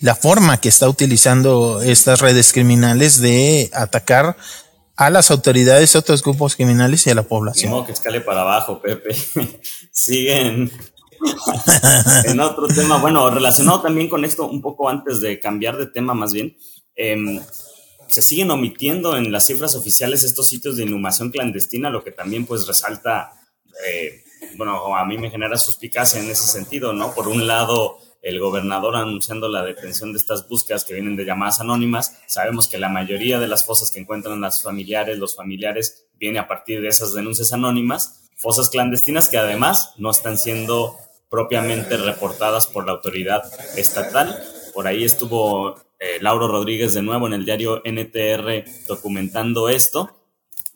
[0.01, 4.37] la forma que está utilizando estas redes criminales de atacar
[4.97, 7.73] a las autoridades, a otros grupos criminales y a la población.
[7.73, 9.17] No, que escale para abajo, Pepe.
[9.91, 10.71] Siguen
[12.25, 16.13] en otro tema, bueno, relacionado también con esto, un poco antes de cambiar de tema
[16.15, 16.57] más bien,
[16.95, 17.41] em,
[18.15, 22.47] se siguen omitiendo en las cifras oficiales estos sitios de inhumación clandestina, lo que también
[22.47, 23.33] pues resalta
[23.87, 24.23] eh,
[24.57, 27.15] bueno, a mí me genera suspicacia en ese sentido, ¿no?
[27.15, 31.61] Por un lado, el gobernador anunciando la detención de estas búsquedas que vienen de llamadas
[31.61, 36.39] anónimas, sabemos que la mayoría de las fosas que encuentran las familiares, los familiares, viene
[36.39, 40.97] a partir de esas denuncias anónimas, fosas clandestinas que además no están siendo
[41.29, 43.43] propiamente reportadas por la autoridad
[43.77, 44.39] estatal.
[44.73, 50.21] Por ahí estuvo eh, Lauro Rodríguez de nuevo en el diario NTR documentando esto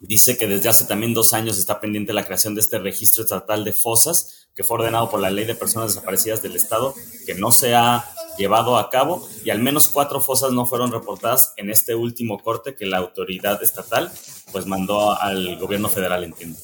[0.01, 3.65] Dice que desde hace también dos años está pendiente la creación de este registro estatal
[3.65, 6.95] de fosas que fue ordenado por la Ley de Personas Desaparecidas del Estado,
[7.27, 8.05] que no se ha
[8.37, 12.77] llevado a cabo y al menos cuatro fosas no fueron reportadas en este último corte
[12.77, 14.13] que la autoridad estatal
[14.53, 16.59] pues mandó al gobierno federal, entiendo.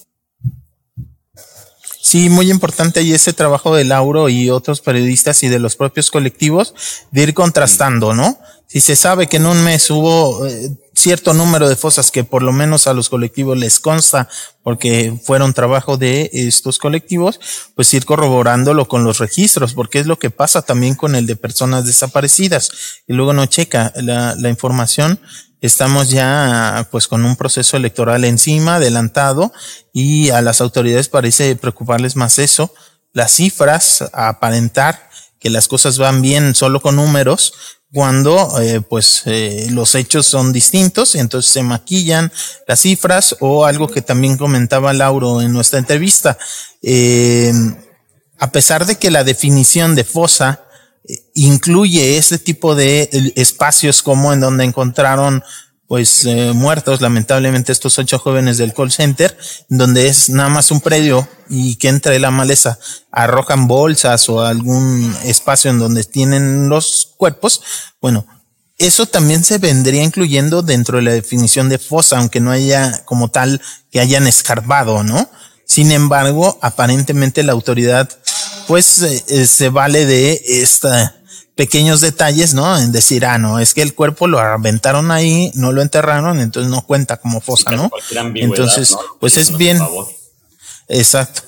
[2.15, 6.13] Sí, muy importante y ese trabajo de Lauro y otros periodistas y de los propios
[6.13, 6.73] colectivos
[7.11, 8.39] de ir contrastando, ¿no?
[8.69, 12.45] Si se sabe que en un mes hubo eh, cierto número de fosas que por
[12.45, 14.29] lo menos a los colectivos les consta
[14.63, 17.41] porque fueron trabajo de estos colectivos,
[17.75, 21.35] pues ir corroborándolo con los registros, porque es lo que pasa también con el de
[21.35, 22.71] personas desaparecidas
[23.09, 25.19] y luego no checa la, la información
[25.67, 29.51] estamos ya pues con un proceso electoral encima, adelantado,
[29.95, 32.75] y a las autoridades parece preocuparles más eso,
[33.15, 35.09] las cifras, aparentar
[35.41, 37.55] que las cosas van bien solo con números,
[37.95, 42.31] cuando eh, pues eh, los hechos son distintos, entonces se maquillan
[42.67, 46.37] las cifras o algo que también comentaba Lauro en nuestra entrevista.
[46.83, 47.53] Eh,
[48.39, 50.64] a pesar de que la definición de fosa
[51.35, 55.43] incluye ese tipo de espacios como en donde encontraron
[55.87, 59.37] pues eh, muertos lamentablemente estos ocho jóvenes del call center
[59.69, 62.79] donde es nada más un predio y que entre la maleza
[63.13, 67.63] arrojan bolsas o algún espacio en donde tienen los cuerpos.
[68.01, 68.27] Bueno
[68.79, 73.29] eso también se vendría incluyendo dentro de la definición de fosa aunque no haya como
[73.29, 75.29] tal que hayan escarbado no
[75.67, 78.09] sin embargo aparentemente la autoridad
[78.67, 81.15] pues eh, eh, se vale de esta
[81.55, 82.77] pequeños detalles, ¿no?
[82.79, 86.71] En decir, ah, no, es que el cuerpo lo aventaron ahí, no lo enterraron, entonces
[86.71, 87.91] no cuenta como fosa, ¿no?
[88.35, 89.79] Entonces, pues es bien.
[90.89, 91.43] Exacto,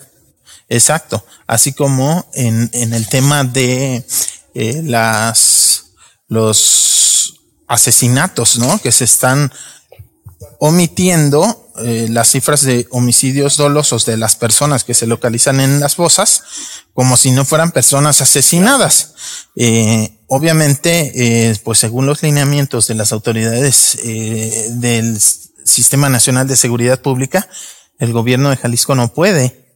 [0.68, 1.24] exacto.
[1.46, 4.06] Así como en, en el tema de
[4.54, 5.84] eh, las
[6.28, 8.78] los asesinatos, ¿no?
[8.78, 9.52] Que se están
[10.58, 15.96] omitiendo eh, las cifras de homicidios dolosos de las personas que se localizan en las
[15.96, 16.42] fosas
[16.94, 19.14] como si no fueran personas asesinadas.
[19.56, 21.12] Eh, obviamente,
[21.50, 25.20] eh, pues según los lineamientos de las autoridades del
[25.64, 27.48] Sistema Nacional de Seguridad Pública,
[27.98, 29.74] el gobierno de Jalisco no puede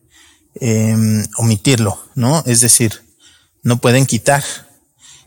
[0.54, 2.42] em, omitirlo, ¿no?
[2.46, 3.02] Es decir,
[3.62, 4.42] no pueden quitar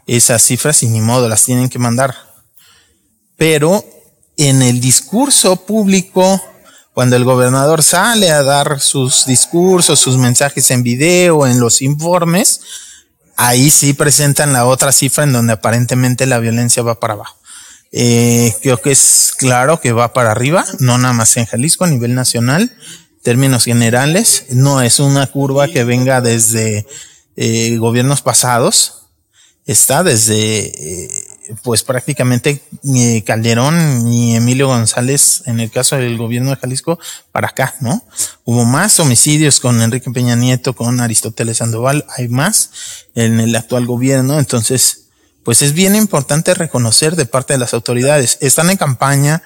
[0.08, 2.16] esas cifras y ni modo, las tienen que mandar.
[3.38, 3.86] Pero
[4.38, 6.42] en el discurso público,
[6.94, 12.62] cuando el gobernador sale a dar sus discursos, sus mensajes en video, en los informes,
[13.36, 17.38] ahí sí presentan la otra cifra en donde aparentemente la violencia va para abajo.
[17.92, 21.90] Eh, creo que es claro que va para arriba, no nada más en Jalisco, a
[21.90, 22.76] nivel nacional,
[23.22, 26.88] términos generales, no es una curva que venga desde
[27.36, 29.04] eh, gobiernos pasados,
[29.66, 31.23] está desde eh,
[31.62, 37.00] pues prácticamente ni Calderón ni Emilio González en el caso del gobierno de Jalisco
[37.32, 38.04] para acá, ¿no?
[38.44, 42.70] Hubo más homicidios con Enrique Peña Nieto, con Aristóteles Sandoval, hay más
[43.16, 45.06] en el actual gobierno, entonces,
[45.44, 49.44] pues es bien importante reconocer de parte de las autoridades, están en campaña,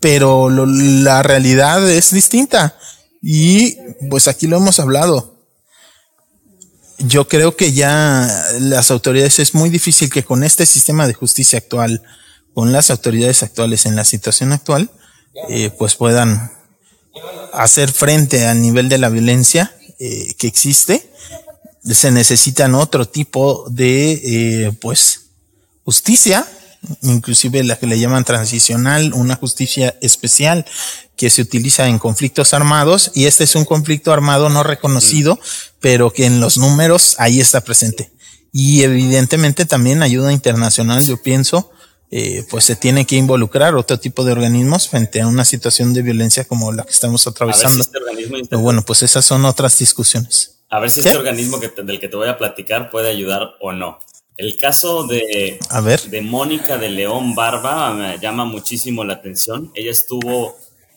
[0.00, 2.76] pero la realidad es distinta.
[3.22, 3.76] Y
[4.08, 5.35] pues aquí lo hemos hablado
[6.98, 8.28] yo creo que ya
[8.60, 12.02] las autoridades es muy difícil que con este sistema de justicia actual,
[12.54, 14.90] con las autoridades actuales en la situación actual,
[15.48, 16.52] eh, pues puedan
[17.52, 21.10] hacer frente al nivel de la violencia eh, que existe.
[21.84, 24.12] Se necesitan otro tipo de,
[24.66, 25.26] eh, pues,
[25.84, 26.46] justicia
[27.02, 30.66] inclusive la que le llaman transicional, una justicia especial
[31.16, 35.38] que se utiliza en conflictos armados y este es un conflicto armado no reconocido,
[35.80, 38.12] pero que en los números ahí está presente.
[38.52, 41.70] Y evidentemente también ayuda internacional, yo pienso,
[42.10, 46.02] eh, pues se tiene que involucrar otro tipo de organismos frente a una situación de
[46.02, 47.82] violencia como la que estamos atravesando.
[47.82, 50.60] Este bueno, pues esas son otras discusiones.
[50.68, 53.72] A ver si este organismo que del que te voy a platicar puede ayudar o
[53.72, 53.98] no.
[54.36, 55.58] El caso de,
[56.10, 59.72] de Mónica de León Barba me llama muchísimo la atención.
[59.74, 60.56] Ella estuvo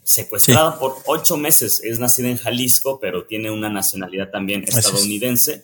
[0.09, 1.81] secuestrada por ocho meses.
[1.83, 5.63] Es nacida en Jalisco, pero tiene una nacionalidad también estadounidense.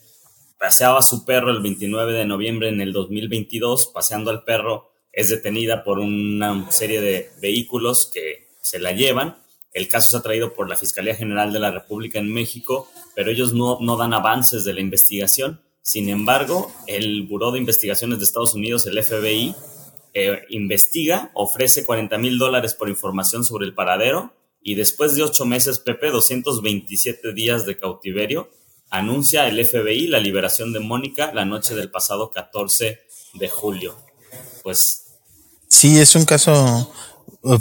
[0.60, 3.88] Paseaba a su perro el 29 de noviembre en el 2022.
[3.88, 9.38] Paseando al perro, es detenida por una serie de vehículos que se la llevan.
[9.74, 13.54] El caso ha traído por la Fiscalía General de la República en México, pero ellos
[13.54, 18.56] no, no dan avances de la investigación sin embargo, el Buró de Investigaciones de Estados
[18.56, 19.54] Unidos, el FBI,
[20.18, 25.44] eh, investiga, ofrece 40 mil dólares por información sobre el paradero y después de ocho
[25.44, 28.50] meses, Pepe, 227 días de cautiverio,
[28.90, 33.02] anuncia el FBI la liberación de Mónica la noche del pasado 14
[33.34, 33.98] de julio.
[34.64, 35.02] Pues...
[35.68, 36.94] Sí, es un caso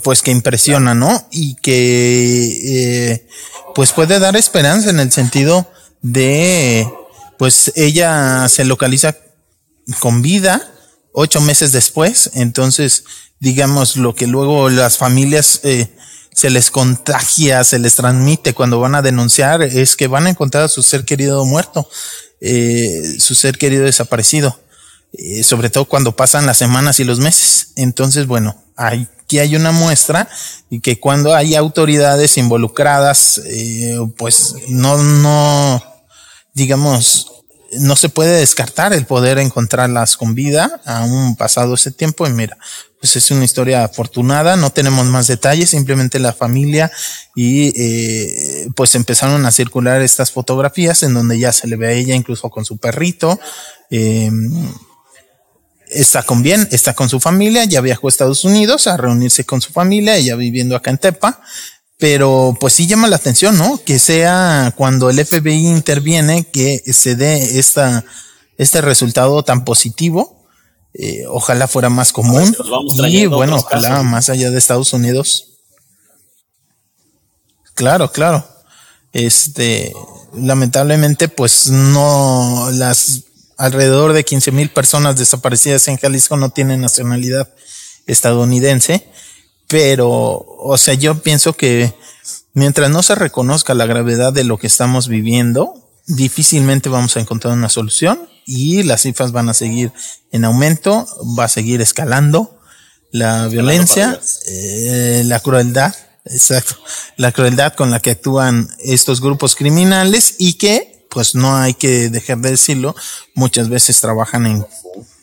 [0.04, 1.26] pues que impresiona, ¿no?
[1.32, 3.26] Y que eh,
[3.74, 5.68] pues puede dar esperanza en el sentido
[6.02, 6.88] de
[7.36, 9.16] pues ella se localiza
[9.98, 10.70] con vida
[11.14, 12.30] ocho meses después.
[12.34, 13.04] Entonces,
[13.40, 15.88] digamos, lo que luego las familias eh,
[16.34, 20.64] se les contagia, se les transmite cuando van a denunciar, es que van a encontrar
[20.64, 21.88] a su ser querido muerto,
[22.40, 24.60] eh, su ser querido desaparecido.
[25.16, 27.68] Eh, sobre todo cuando pasan las semanas y los meses.
[27.76, 30.28] Entonces, bueno, aquí hay una muestra
[30.70, 33.40] y que cuando hay autoridades involucradas,
[34.16, 35.80] pues no, no,
[36.52, 37.43] digamos,
[37.80, 40.80] no se puede descartar el poder encontrarlas con vida.
[40.84, 42.56] Aún pasado ese tiempo y mira,
[43.00, 46.90] pues es una historia afortunada, no tenemos más detalles, simplemente la familia
[47.34, 51.92] y eh, pues empezaron a circular estas fotografías en donde ya se le ve a
[51.92, 53.38] ella incluso con su perrito,
[53.90, 54.30] eh,
[55.88, 59.60] está con bien, está con su familia, ya viajó a Estados Unidos a reunirse con
[59.60, 61.40] su familia, ella viviendo acá en Tepa,
[61.98, 63.80] pero pues sí llama la atención, ¿no?
[63.84, 68.04] Que sea cuando el FBI interviene que se dé esta,
[68.58, 70.44] este resultado tan positivo.
[70.92, 72.54] Eh, ojalá fuera más común.
[73.08, 75.58] Y bueno, ojalá más allá de Estados Unidos.
[77.74, 78.46] Claro, claro.
[79.12, 79.92] Este,
[80.34, 83.24] lamentablemente, pues no, las
[83.56, 87.54] alrededor de 15 mil personas desaparecidas en Jalisco no tienen nacionalidad
[88.06, 89.08] estadounidense
[89.68, 91.94] pero, o sea, yo pienso que
[92.52, 95.74] mientras no se reconozca la gravedad de lo que estamos viviendo,
[96.06, 99.92] difícilmente vamos a encontrar una solución y las cifras van a seguir
[100.30, 101.06] en aumento,
[101.38, 102.58] va a seguir escalando
[103.10, 106.76] la violencia, eh, la crueldad, exacto,
[107.16, 112.10] la crueldad con la que actúan estos grupos criminales y que, pues no hay que
[112.10, 112.96] dejar de decirlo,
[113.34, 114.66] muchas veces trabajan en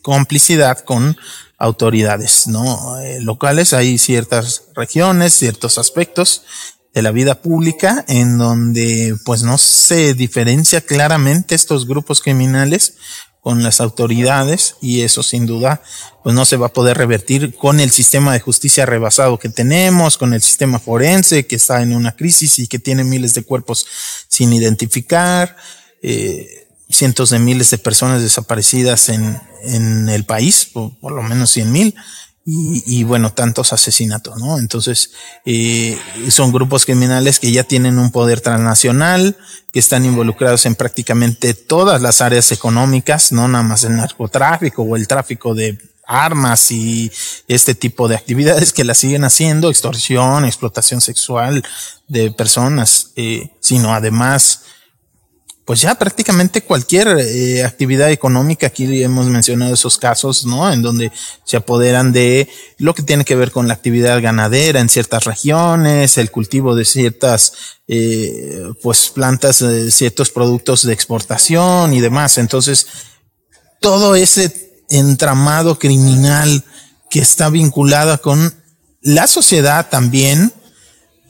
[0.01, 1.17] complicidad con
[1.62, 6.43] autoridades no eh, locales hay ciertas regiones ciertos aspectos
[6.93, 12.95] de la vida pública en donde pues no se diferencia claramente estos grupos criminales
[13.41, 15.82] con las autoridades y eso sin duda
[16.24, 20.17] pues no se va a poder revertir con el sistema de justicia rebasado que tenemos,
[20.17, 23.88] con el sistema forense que está en una crisis y que tiene miles de cuerpos
[24.28, 25.58] sin identificar,
[26.04, 31.49] eh, cientos de miles de personas desaparecidas en, en el país, por, por lo menos
[31.49, 31.95] cien mil
[32.43, 34.58] y, bueno, tantos asesinatos, ¿no?
[34.58, 35.12] Entonces,
[35.45, 35.97] eh,
[36.30, 39.38] son grupos criminales que ya tienen un poder transnacional,
[39.71, 44.95] que están involucrados en prácticamente todas las áreas económicas, no nada más el narcotráfico o
[44.95, 45.77] el tráfico de
[46.08, 47.12] armas y
[47.47, 51.63] este tipo de actividades que la siguen haciendo, extorsión, explotación sexual
[52.08, 54.63] de personas, eh, sino además
[55.71, 60.69] pues ya prácticamente cualquier eh, actividad económica, aquí hemos mencionado esos casos, ¿no?
[60.69, 61.13] En donde
[61.45, 66.17] se apoderan de lo que tiene que ver con la actividad ganadera en ciertas regiones,
[66.17, 67.53] el cultivo de ciertas,
[67.88, 72.38] eh, pues plantas, de ciertos productos de exportación y demás.
[72.38, 72.88] Entonces,
[73.79, 76.65] todo ese entramado criminal
[77.10, 78.62] que está vinculado con
[78.99, 80.51] la sociedad también,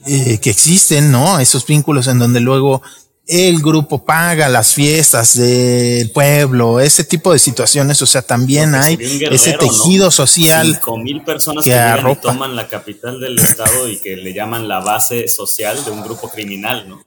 [0.04, 1.38] eh, que existen, ¿no?
[1.38, 2.82] Esos vínculos en donde luego
[3.26, 8.98] el grupo paga las fiestas del pueblo, ese tipo de situaciones, o sea, también hay
[9.30, 10.74] ese tejido social.
[10.74, 14.80] Cinco mil personas que, que toman la capital del estado y que le llaman la
[14.80, 17.04] base social de un grupo criminal, ¿no?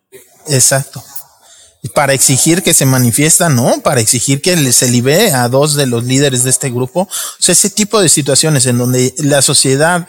[0.47, 1.03] Exacto.
[1.93, 3.81] Para exigir que se manifiesta, ¿no?
[3.81, 7.01] Para exigir que se libere a dos de los líderes de este grupo.
[7.01, 10.07] O sea, ese tipo de situaciones en donde la sociedad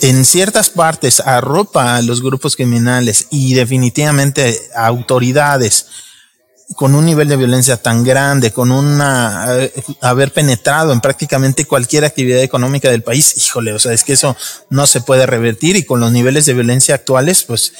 [0.00, 5.86] en ciertas partes arropa a los grupos criminales y definitivamente a autoridades
[6.76, 12.04] con un nivel de violencia tan grande, con una eh, haber penetrado en prácticamente cualquier
[12.04, 14.36] actividad económica del país, híjole, o sea, es que eso
[14.68, 17.72] no se puede revertir y con los niveles de violencia actuales, pues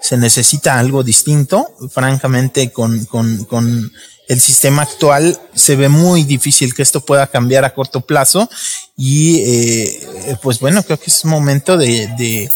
[0.00, 3.92] se necesita algo distinto, francamente, con, con, con
[4.28, 8.48] el sistema actual se ve muy difícil que esto pueda cambiar a corto plazo
[8.94, 12.52] y eh, pues bueno, creo que es momento de, de,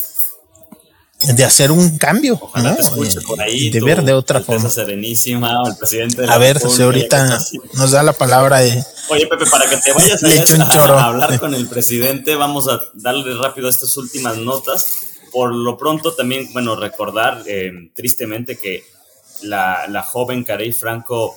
[1.34, 2.38] de hacer un cambio.
[2.42, 3.70] Ojalá te escuche por ahí.
[3.70, 4.68] De ver de otra forma.
[4.68, 7.38] Serenísima, el presidente a ver, si ahorita
[7.74, 8.84] nos da la palabra de...
[9.08, 10.22] Oye, Pepe, para que te vayas
[10.60, 14.98] a, hablar con el presidente, vamos a darle rápido estas últimas notas.
[15.32, 18.84] Por lo pronto también, bueno, recordar eh, tristemente que
[19.40, 21.34] la, la joven Carey Franco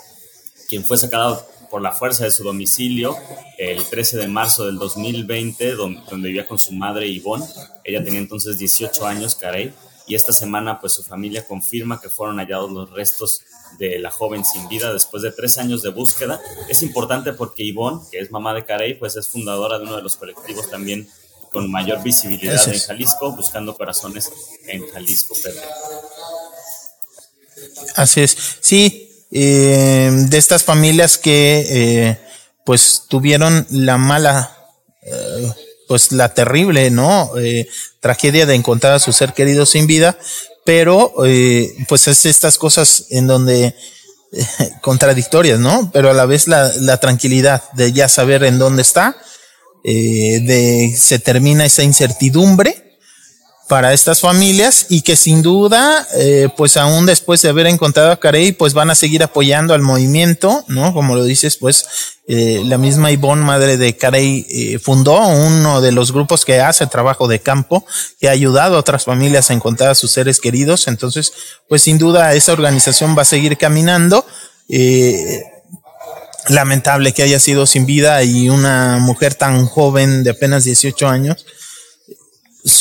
[0.67, 3.17] quien fue sacada por la fuerza de su domicilio
[3.57, 7.45] el 13 de marzo del 2020, donde, vivía con su madre Yvonne.
[7.83, 9.73] Ella tenía entonces 18 años, Carey,
[10.07, 13.41] y esta semana pues su familia confirma que fueron hallados los restos
[13.79, 16.39] de la joven sin vida después de tres años de búsqueda.
[16.69, 20.03] Es importante porque Yvonne, que es mamá de Carey, pues es fundadora de uno de
[20.03, 21.09] los colectivos también
[21.51, 24.29] con mayor visibilidad en Jalisco, Buscando Corazones
[24.67, 25.61] en Jalisco, Pedro.
[27.95, 28.37] Así es.
[28.59, 29.04] Sí,
[29.37, 32.17] eh, de estas familias que eh,
[32.63, 34.55] pues tuvieron la mala,
[35.03, 35.51] eh,
[35.89, 37.31] pues la terrible, ¿no?
[37.99, 40.17] tragedia de encontrar a su ser querido sin vida,
[40.63, 41.13] pero
[41.89, 43.75] pues es estas cosas en donde
[44.81, 45.91] contradictorias, ¿no?
[45.91, 49.17] Pero a la vez la, la tranquilidad de ya saber en dónde está,
[49.83, 52.84] de se termina esa incertidumbre
[53.67, 58.19] para estas familias y que sin duda, eh, pues aún después de haber encontrado a
[58.19, 60.93] Carey, pues van a seguir apoyando al movimiento, ¿no?
[60.93, 61.85] Como lo dices, pues
[62.27, 66.85] eh, la misma Ivonne, madre de Carey, eh, fundó uno de los grupos que hace
[66.85, 67.85] trabajo de campo,
[68.19, 70.87] que ha ayudado a otras familias a encontrar a sus seres queridos.
[70.87, 71.33] Entonces,
[71.67, 74.25] pues sin duda esa organización va a seguir caminando.
[76.47, 81.43] lamentable que haya sido sin vida y una mujer tan joven de apenas 18 años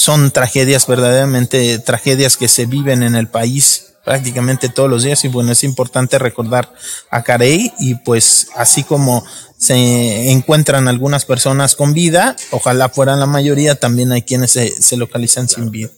[0.05, 5.29] son tragedias, verdaderamente tragedias que se viven en el país prácticamente todos los días y
[5.29, 6.71] bueno, es importante recordar
[7.09, 9.25] a Carey y pues así como
[9.57, 15.49] se encuentran algunas personas con vida, ojalá fueran la mayoría, también hay quienes se, localizan
[15.49, 15.89] sin vida.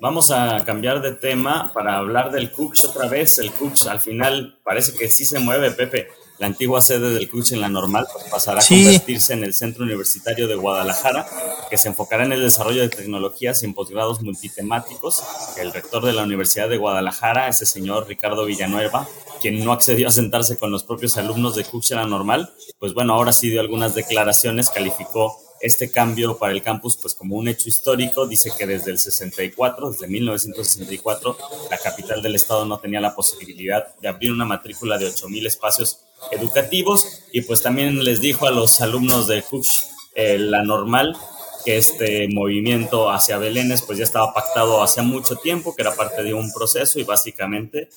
[0.00, 3.38] Vamos a cambiar de tema para hablar del Cux otra vez.
[3.40, 6.08] El Cux al final parece que sí se mueve, Pepe
[6.40, 10.48] la antigua sede del CUCH en la normal pasará a convertirse en el Centro Universitario
[10.48, 11.26] de Guadalajara,
[11.68, 15.22] que se enfocará en el desarrollo de tecnologías y en posgrados multitemáticos.
[15.58, 19.06] El rector de la Universidad de Guadalajara, ese señor Ricardo Villanueva,
[19.42, 22.94] quien no accedió a sentarse con los propios alumnos de CUCH en la normal, pues
[22.94, 27.48] bueno, ahora sí dio algunas declaraciones, calificó este cambio para el campus pues como un
[27.48, 28.26] hecho histórico.
[28.26, 31.36] Dice que desde el 64, desde 1964,
[31.70, 36.00] la capital del estado no tenía la posibilidad de abrir una matrícula de 8.000 espacios
[36.30, 39.80] educativos y pues también les dijo a los alumnos de Kush
[40.14, 41.16] eh, la normal
[41.64, 46.22] que este movimiento hacia Belénes pues ya estaba pactado hace mucho tiempo, que era parte
[46.22, 47.88] de un proceso y básicamente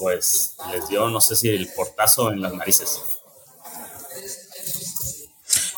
[0.00, 3.19] pues les dio, no sé si el portazo en las narices.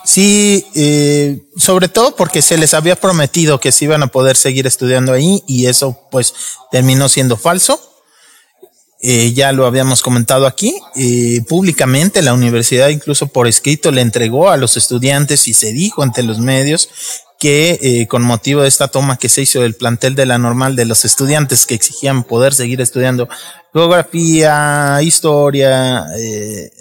[0.04, 4.66] Sí, eh, sobre todo porque se les había prometido que se iban a poder seguir
[4.66, 6.34] estudiando ahí y eso pues
[6.70, 7.80] terminó siendo falso.
[9.04, 14.48] Eh, ya lo habíamos comentado aquí, eh, públicamente la universidad incluso por escrito le entregó
[14.48, 16.88] a los estudiantes y se dijo ante los medios
[17.40, 20.76] que eh, con motivo de esta toma que se hizo del plantel de la normal
[20.76, 23.28] de los estudiantes que exigían poder seguir estudiando
[23.72, 26.06] geografía, historia,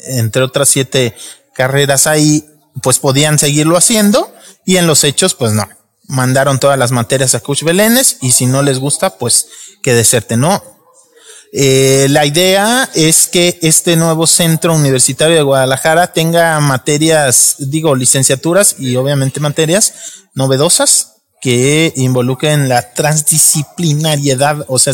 [0.06, 1.16] entre otras siete
[1.56, 2.46] carreras ahí,
[2.82, 4.34] pues podían seguirlo haciendo
[4.66, 5.68] y en los hechos, pues no.
[6.08, 9.48] Mandaron todas las materias a Cuch Belénes y si no les gusta, pues
[9.82, 10.64] que deserte, ¿no?
[11.54, 18.78] Eh, la idea es que este nuevo centro universitario de Guadalajara tenga materias, digo, licenciaturas
[18.80, 19.94] y obviamente materias
[20.34, 21.11] novedosas
[21.42, 24.94] que involucren la transdisciplinariedad, o sea,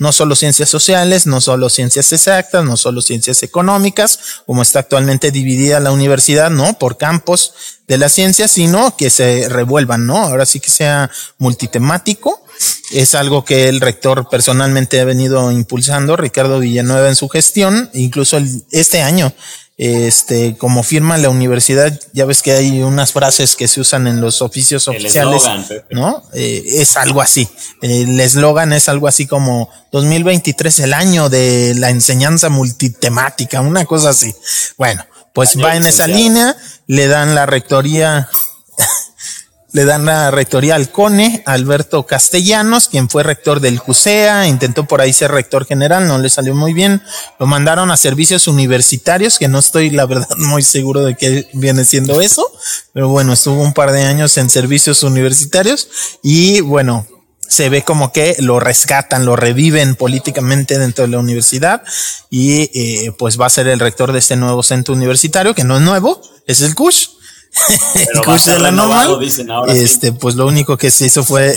[0.00, 5.30] no solo ciencias sociales, no solo ciencias exactas, no solo ciencias económicas, como está actualmente
[5.30, 6.76] dividida la universidad, ¿no?
[6.76, 7.52] Por campos
[7.86, 10.16] de la ciencia, sino que se revuelvan, ¿no?
[10.16, 11.08] Ahora sí que sea
[11.38, 12.42] multitemático.
[12.90, 18.40] Es algo que el rector personalmente ha venido impulsando, Ricardo Villanueva en su gestión, incluso
[18.72, 19.32] este año
[19.78, 24.22] este, como firma la universidad, ya ves que hay unas frases que se usan en
[24.22, 25.42] los oficios oficiales,
[25.90, 26.22] ¿no?
[26.32, 27.46] Eh, es algo así.
[27.82, 34.10] El eslogan es algo así como 2023, el año de la enseñanza multitemática, una cosa
[34.10, 34.34] así.
[34.78, 35.04] Bueno,
[35.34, 36.56] pues va en esa línea,
[36.86, 38.30] le dan la rectoría
[39.76, 45.02] le dan la rectoría al CONE, Alberto Castellanos, quien fue rector del CUSEA, intentó por
[45.02, 47.02] ahí ser rector general, no le salió muy bien,
[47.38, 51.84] lo mandaron a servicios universitarios, que no estoy la verdad muy seguro de que viene
[51.84, 52.50] siendo eso,
[52.94, 55.88] pero bueno, estuvo un par de años en servicios universitarios
[56.22, 57.06] y bueno,
[57.46, 61.82] se ve como que lo rescatan, lo reviven políticamente dentro de la universidad
[62.30, 65.76] y eh, pues va a ser el rector de este nuevo centro universitario, que no
[65.76, 67.15] es nuevo, es el CUSH
[68.46, 68.70] de la
[69.68, 71.56] este, pues lo único que se hizo fue,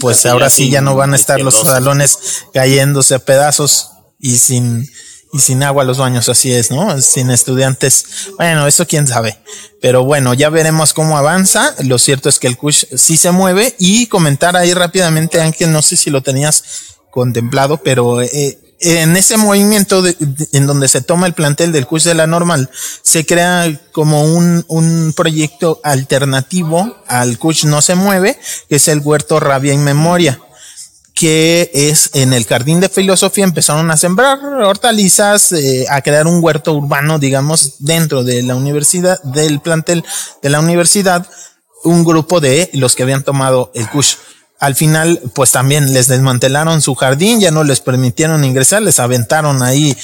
[0.00, 2.18] pues ahora sí ya no van a estar los salones
[2.52, 4.90] cayéndose a pedazos y sin,
[5.32, 7.00] y sin agua los baños, así es, ¿no?
[7.00, 8.04] Sin estudiantes.
[8.36, 9.38] Bueno, eso quién sabe.
[9.80, 11.74] Pero bueno, ya veremos cómo avanza.
[11.84, 15.82] Lo cierto es que el Kush sí se mueve y comentar ahí rápidamente, Ángel, no
[15.82, 16.64] sé si lo tenías
[17.10, 20.02] contemplado, pero eh, en ese movimiento
[20.52, 22.70] en donde se toma el plantel del curso de la normal,
[23.02, 29.00] se crea como un, un proyecto alternativo al CUSH No se mueve, que es el
[29.00, 30.40] huerto Rabia en Memoria,
[31.14, 36.44] que es en el jardín de filosofía empezaron a sembrar hortalizas, eh, a crear un
[36.44, 40.04] huerto urbano, digamos, dentro de la universidad, del plantel
[40.42, 41.26] de la universidad,
[41.84, 44.16] un grupo de los que habían tomado el CUSH
[44.58, 49.62] al final, pues también les desmantelaron su jardín, ya no les permitieron ingresar, les aventaron
[49.62, 49.96] ahí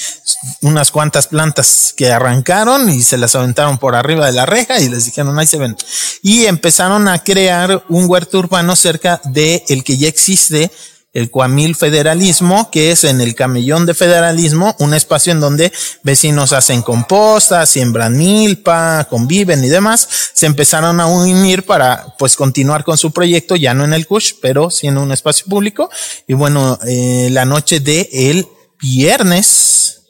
[0.60, 4.88] unas cuantas plantas que arrancaron y se las aventaron por arriba de la reja y
[4.88, 5.76] les dijeron, ahí se ven.
[6.22, 10.70] Y empezaron a crear un huerto urbano cerca de el que ya existe
[11.12, 15.70] el Cuamil Federalismo, que es en el camellón de federalismo, un espacio en donde
[16.02, 22.84] vecinos hacen composta, siembran milpa, conviven y demás, se empezaron a unir para pues continuar
[22.84, 25.90] con su proyecto, ya no en el CUSH, pero sí en un espacio público.
[26.26, 28.48] Y bueno, eh, la noche de el
[28.80, 30.04] viernes,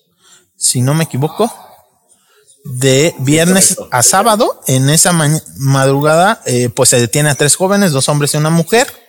[0.57, 1.53] si no me equivoco,
[2.65, 5.13] de viernes a sábado, en esa
[5.57, 9.02] madrugada, eh, pues se detiene a tres jóvenes, dos hombres y una mujer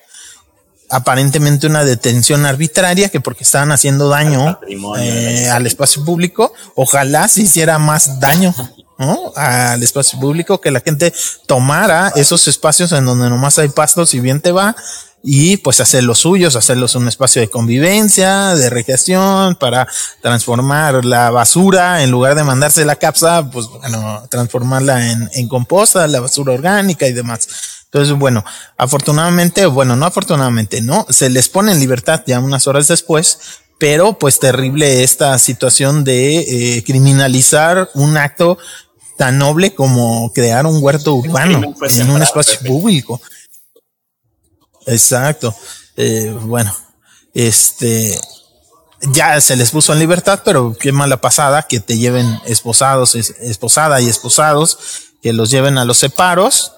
[0.94, 4.60] aparentemente una detención arbitraria que porque estaban haciendo daño
[5.00, 8.54] eh, al espacio público, ojalá se hiciera más daño
[9.36, 11.12] al espacio público, que la gente
[11.48, 14.76] tomara esos espacios en donde nomás hay pastos y bien te va
[15.24, 19.88] y pues hacer los suyos, hacerlos un espacio de convivencia, de recreación, para
[20.22, 26.06] transformar la basura, en lugar de mandarse la capsa, pues bueno, transformarla en, en composta,
[26.08, 27.48] la basura orgánica y demás.
[27.94, 28.44] Entonces, bueno,
[28.76, 31.06] afortunadamente, bueno, no afortunadamente, ¿no?
[31.10, 33.38] Se les pone en libertad ya unas horas después,
[33.78, 38.58] pero pues terrible esta situación de eh, criminalizar un acto
[39.16, 43.22] tan noble como crear un huerto urbano en un espacio público.
[44.88, 45.56] Exacto.
[45.96, 46.76] Eh, bueno,
[47.36, 48.20] este
[49.02, 54.02] ya se les puso en libertad, pero qué mala pasada que te lleven esposados, esposada
[54.02, 54.80] y esposados,
[55.22, 56.72] que los lleven a los separos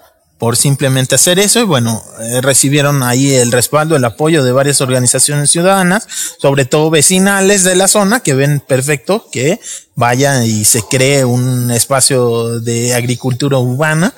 [0.46, 4.80] por simplemente hacer eso y bueno, eh, recibieron ahí el respaldo, el apoyo de varias
[4.80, 9.60] organizaciones ciudadanas, sobre todo vecinales de la zona que ven perfecto que
[9.96, 14.14] vaya y se cree un espacio de agricultura urbana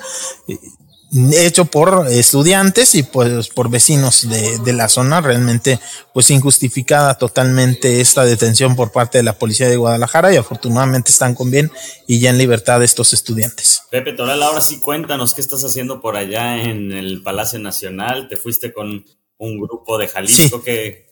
[1.33, 5.21] hecho por estudiantes y pues por vecinos de, de, la zona.
[5.21, 5.79] Realmente
[6.13, 11.33] pues injustificada totalmente esta detención por parte de la policía de Guadalajara y afortunadamente están
[11.33, 11.71] con bien
[12.07, 13.83] y ya en libertad estos estudiantes.
[13.89, 18.27] Pepe Toral, ahora sí cuéntanos qué estás haciendo por allá en el Palacio Nacional.
[18.27, 19.05] Te fuiste con
[19.37, 21.07] un grupo de Jalisco que...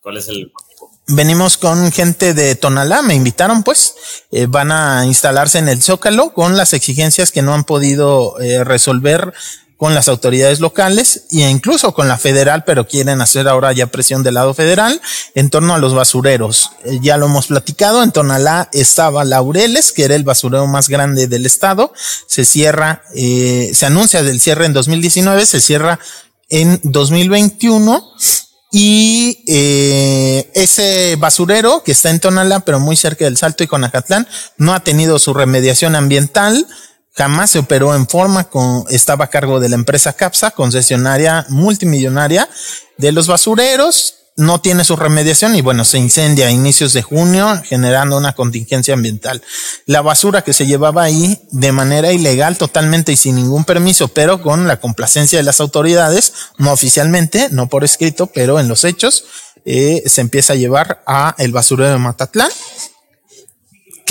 [0.00, 0.50] ¿Cuál es el
[1.14, 3.94] venimos con gente de Tonalá, me invitaron pues,
[4.30, 8.64] eh, van a instalarse en el Zócalo con las exigencias que no han podido eh,
[8.64, 9.32] resolver
[9.76, 14.22] con las autoridades locales e incluso con la federal, pero quieren hacer ahora ya presión
[14.22, 15.00] del lado federal
[15.34, 16.70] en torno a los basureros.
[16.84, 21.26] Eh, ya lo hemos platicado, en Tonalá estaba Laureles, que era el basurero más grande
[21.26, 21.92] del estado,
[22.26, 25.98] se cierra, se anuncia del cierre en 2019, se cierra
[26.48, 28.12] en 2021
[28.74, 34.26] y eh, ese basurero que está en Tonalá, pero muy cerca del Salto y Conacatlán,
[34.56, 36.66] no ha tenido su remediación ambiental.
[37.14, 42.48] Jamás se operó en forma con, estaba a cargo de la empresa CAPSA, concesionaria multimillonaria
[42.96, 47.62] de los basureros no tiene su remediación y bueno, se incendia a inicios de junio
[47.64, 49.42] generando una contingencia ambiental.
[49.86, 54.42] La basura que se llevaba ahí de manera ilegal totalmente y sin ningún permiso, pero
[54.42, 59.24] con la complacencia de las autoridades, no oficialmente, no por escrito, pero en los hechos,
[59.64, 62.50] eh, se empieza a llevar a el basurero de Matatlán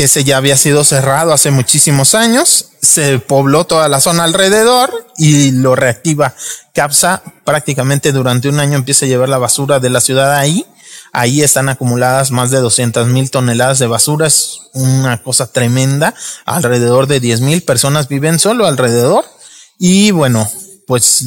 [0.02, 4.90] que ese ya había sido cerrado hace muchísimos años, se pobló toda la zona alrededor
[5.16, 6.34] y lo reactiva
[6.74, 7.22] CAPSA.
[7.46, 10.66] Prácticamente durante un año empieza a llevar la basura de la ciudad ahí.
[11.14, 14.26] Ahí están acumuladas más de 200 mil toneladas de basura.
[14.26, 16.16] Es una cosa tremenda.
[16.46, 19.24] Alrededor de 10 mil personas viven solo alrededor.
[19.78, 20.50] Y bueno,
[20.88, 21.24] pues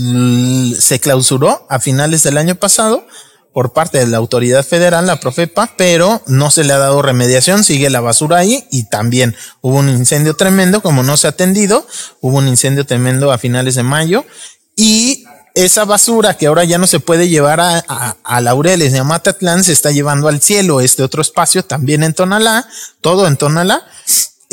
[0.80, 3.06] se clausuró a finales del año pasado
[3.54, 7.62] por parte de la autoridad federal, la Profepa, pero no se le ha dado remediación,
[7.62, 11.86] sigue la basura ahí y también hubo un incendio tremendo, como no se ha atendido,
[12.20, 14.24] hubo un incendio tremendo a finales de mayo
[14.74, 15.24] y
[15.54, 17.78] esa basura que ahora ya no se puede llevar a,
[18.24, 22.68] a, Laureles ni a se está llevando al cielo, este otro espacio también en Tonalá,
[23.00, 23.86] todo en Tonalá,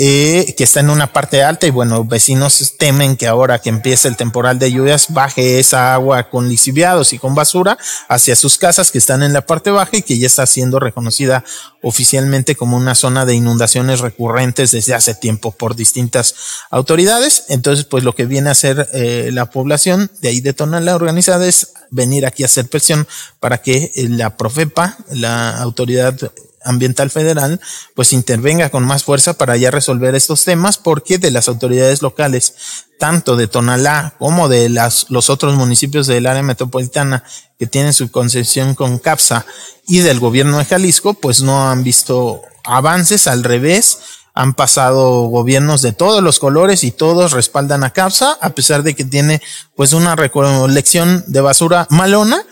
[0.04, 4.08] eh, que está en una parte alta y bueno, vecinos temen que ahora que empiece
[4.08, 7.78] el temporal de lluvias baje esa agua con lisiviados y con basura
[8.10, 11.44] hacia sus casas que están en la parte baja y que ya está siendo reconocida
[11.84, 16.34] oficialmente como una zona de inundaciones recurrentes desde hace tiempo por distintas
[16.72, 17.44] autoridades.
[17.50, 21.46] Entonces, pues lo que viene a hacer eh, la población de ahí de la organizada
[21.46, 23.08] es venir aquí a hacer presión
[23.40, 26.18] para que la Profepa, la autoridad
[26.64, 27.60] Ambiental Federal
[27.96, 32.54] pues intervenga con más fuerza para ya resolver estos temas porque de las autoridades locales,
[33.00, 37.24] tanto de Tonalá como de las, los otros municipios del área metropolitana
[37.58, 39.46] que tienen su concesión con CAPSA
[39.88, 44.00] y del gobierno de Jalisco, pues no han visto avances, al revés,
[44.34, 48.96] han pasado gobiernos de todos los colores y todos respaldan a CAPSA, a pesar de
[48.96, 49.42] que tiene
[49.76, 52.46] pues una recolección de basura malona,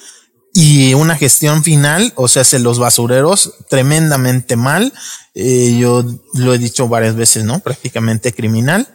[0.53, 4.93] y una gestión final, o sea, se los basureros tremendamente mal.
[5.35, 7.59] Eh, yo lo he dicho varias veces, ¿no?
[7.59, 8.87] Prácticamente criminal.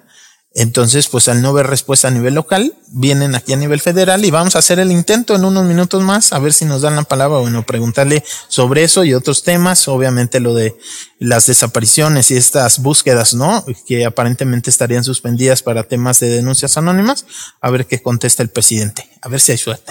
[0.57, 4.31] Entonces, pues al no ver respuesta a nivel local, vienen aquí a nivel federal y
[4.31, 7.03] vamos a hacer el intento en unos minutos más, a ver si nos dan la
[7.03, 10.77] palabra, bueno, preguntarle sobre eso y otros temas, obviamente lo de
[11.25, 13.65] las desapariciones y estas búsquedas, ¿no?
[13.87, 17.27] Que aparentemente estarían suspendidas para temas de denuncias anónimas,
[17.61, 19.91] a ver qué contesta el presidente, a ver si hay suerte.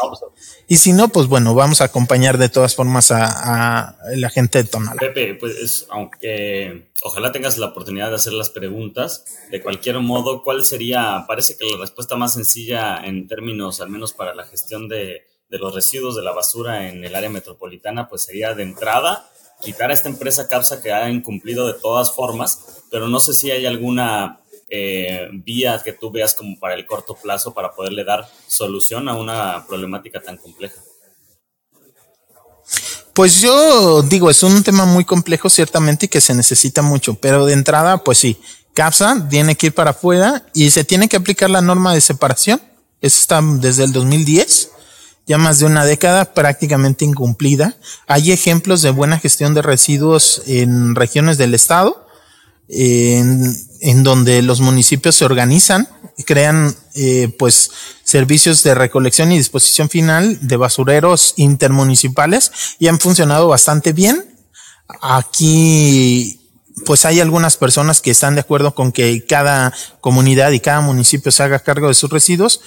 [0.68, 4.70] Y si no, pues bueno, vamos a acompañar de todas formas a, la gente de
[4.70, 5.00] Tonalá.
[5.00, 10.64] Pepe, pues aunque ojalá tengas la oportunidad de hacer las preguntas, de cualquier modo, ¿cuál
[10.64, 15.26] sería, parece que la respuesta más sencilla en términos, al menos para la gestión de,
[15.50, 19.30] de los residuos de la basura en el área metropolitana, pues sería de entrada
[19.64, 23.52] quitar a esta empresa CAPSA que ha incumplido de todas formas, pero no sé si
[23.52, 24.44] hay alguna
[24.76, 29.16] eh, vías que tú veas como para el corto plazo para poderle dar solución a
[29.16, 30.82] una problemática tan compleja?
[33.14, 37.46] Pues yo digo, es un tema muy complejo ciertamente y que se necesita mucho, pero
[37.46, 38.42] de entrada, pues sí,
[38.74, 42.60] CAPSA tiene que ir para afuera y se tiene que aplicar la norma de separación.
[43.00, 44.72] Eso está desde el 2010,
[45.26, 47.76] ya más de una década prácticamente incumplida.
[48.08, 52.08] Hay ejemplos de buena gestión de residuos en regiones del estado,
[52.68, 57.70] en en donde los municipios se organizan y crean eh, pues
[58.04, 64.26] servicios de recolección y disposición final de basureros intermunicipales y han funcionado bastante bien.
[65.02, 66.40] Aquí
[66.86, 71.32] pues hay algunas personas que están de acuerdo con que cada comunidad y cada municipio
[71.32, 72.62] se haga cargo de sus residuos.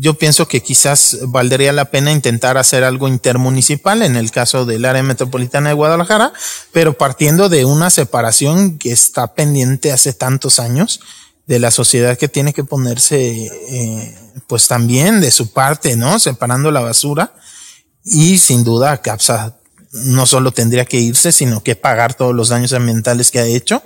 [0.00, 4.86] Yo pienso que quizás valdría la pena intentar hacer algo intermunicipal en el caso del
[4.86, 6.32] área metropolitana de Guadalajara,
[6.72, 11.00] pero partiendo de una separación que está pendiente hace tantos años
[11.46, 16.18] de la sociedad que tiene que ponerse eh, pues también de su parte, ¿no?
[16.18, 17.34] Separando la basura
[18.02, 19.58] y sin duda CAPSA
[19.92, 23.82] no solo tendría que irse, sino que pagar todos los daños ambientales que ha hecho,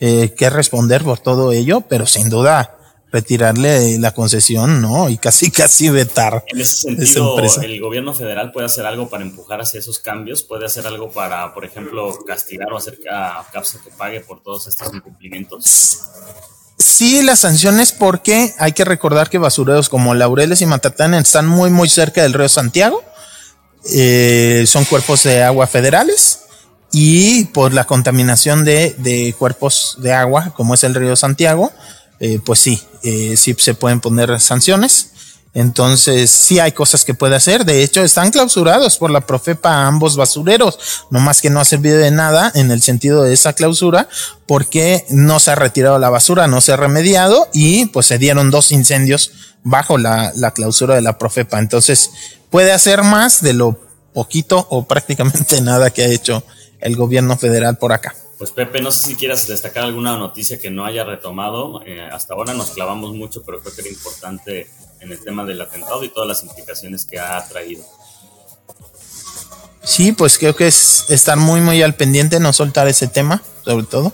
[0.00, 2.77] eh, que responder por todo ello, pero sin duda
[3.10, 5.08] retirarle la concesión, ¿no?
[5.08, 6.44] Y casi, casi vetar.
[6.46, 10.66] En ese sentido, el gobierno federal puede hacer algo para empujar hacia esos cambios, puede
[10.66, 14.92] hacer algo para, por ejemplo, castigar o hacer a CAPSA que pague por todos estos
[14.94, 16.00] incumplimientos.
[16.76, 21.70] Sí, las sanciones porque hay que recordar que basureros como Laureles y Matatán están muy,
[21.70, 23.02] muy cerca del río Santiago.
[23.92, 26.40] Eh, son cuerpos de agua federales
[26.92, 31.72] y por la contaminación de, de cuerpos de agua, como es el río Santiago,
[32.20, 35.10] eh, pues sí, eh, sí se pueden poner sanciones.
[35.54, 37.64] Entonces, sí hay cosas que puede hacer.
[37.64, 40.78] De hecho, están clausurados por la Profepa ambos basureros.
[41.10, 44.08] No más que no ha servido de nada en el sentido de esa clausura,
[44.46, 48.50] porque no se ha retirado la basura, no se ha remediado y pues se dieron
[48.50, 49.32] dos incendios
[49.64, 51.58] bajo la, la clausura de la Profepa.
[51.58, 52.10] Entonces,
[52.50, 53.80] puede hacer más de lo
[54.12, 56.44] poquito o prácticamente nada que ha hecho
[56.80, 58.14] el gobierno federal por acá.
[58.38, 61.82] Pues Pepe, no sé si quieras destacar alguna noticia que no haya retomado.
[61.84, 64.70] Eh, hasta ahora nos clavamos mucho, pero creo que era importante
[65.00, 67.84] en el tema del atentado y todas las implicaciones que ha traído.
[69.82, 73.86] Sí, pues creo que es estar muy, muy al pendiente, no soltar ese tema, sobre
[73.86, 74.12] todo.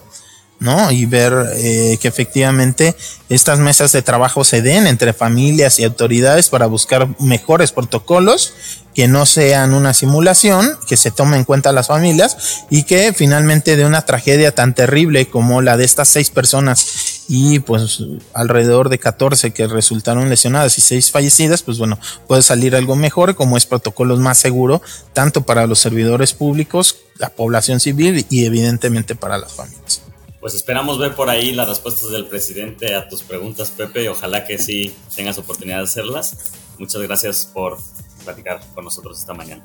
[0.64, 0.90] ¿No?
[0.90, 2.96] Y ver eh, que efectivamente
[3.28, 8.54] estas mesas de trabajo se den entre familias y autoridades para buscar mejores protocolos
[8.94, 13.76] que no sean una simulación, que se tomen en cuenta las familias y que finalmente
[13.76, 18.02] de una tragedia tan terrible como la de estas seis personas y pues
[18.32, 23.34] alrededor de 14 que resultaron lesionadas y seis fallecidas, pues bueno, puede salir algo mejor
[23.34, 24.80] como es protocolos más seguro
[25.12, 30.04] tanto para los servidores públicos, la población civil y evidentemente para las familias
[30.44, 34.44] pues esperamos ver por ahí las respuestas del presidente a tus preguntas, Pepe, y ojalá
[34.44, 36.52] que sí tengas oportunidad de hacerlas.
[36.78, 37.78] Muchas gracias por
[38.24, 39.64] platicar con nosotros esta mañana.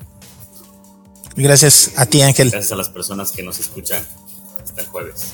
[1.36, 2.50] Gracias a ti, Ángel.
[2.50, 4.02] Gracias a las personas que nos escuchan.
[4.64, 5.34] Hasta el jueves.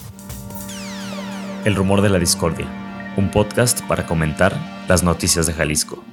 [1.64, 2.66] El rumor de la discordia,
[3.16, 6.04] un podcast para comentar las noticias de Jalisco.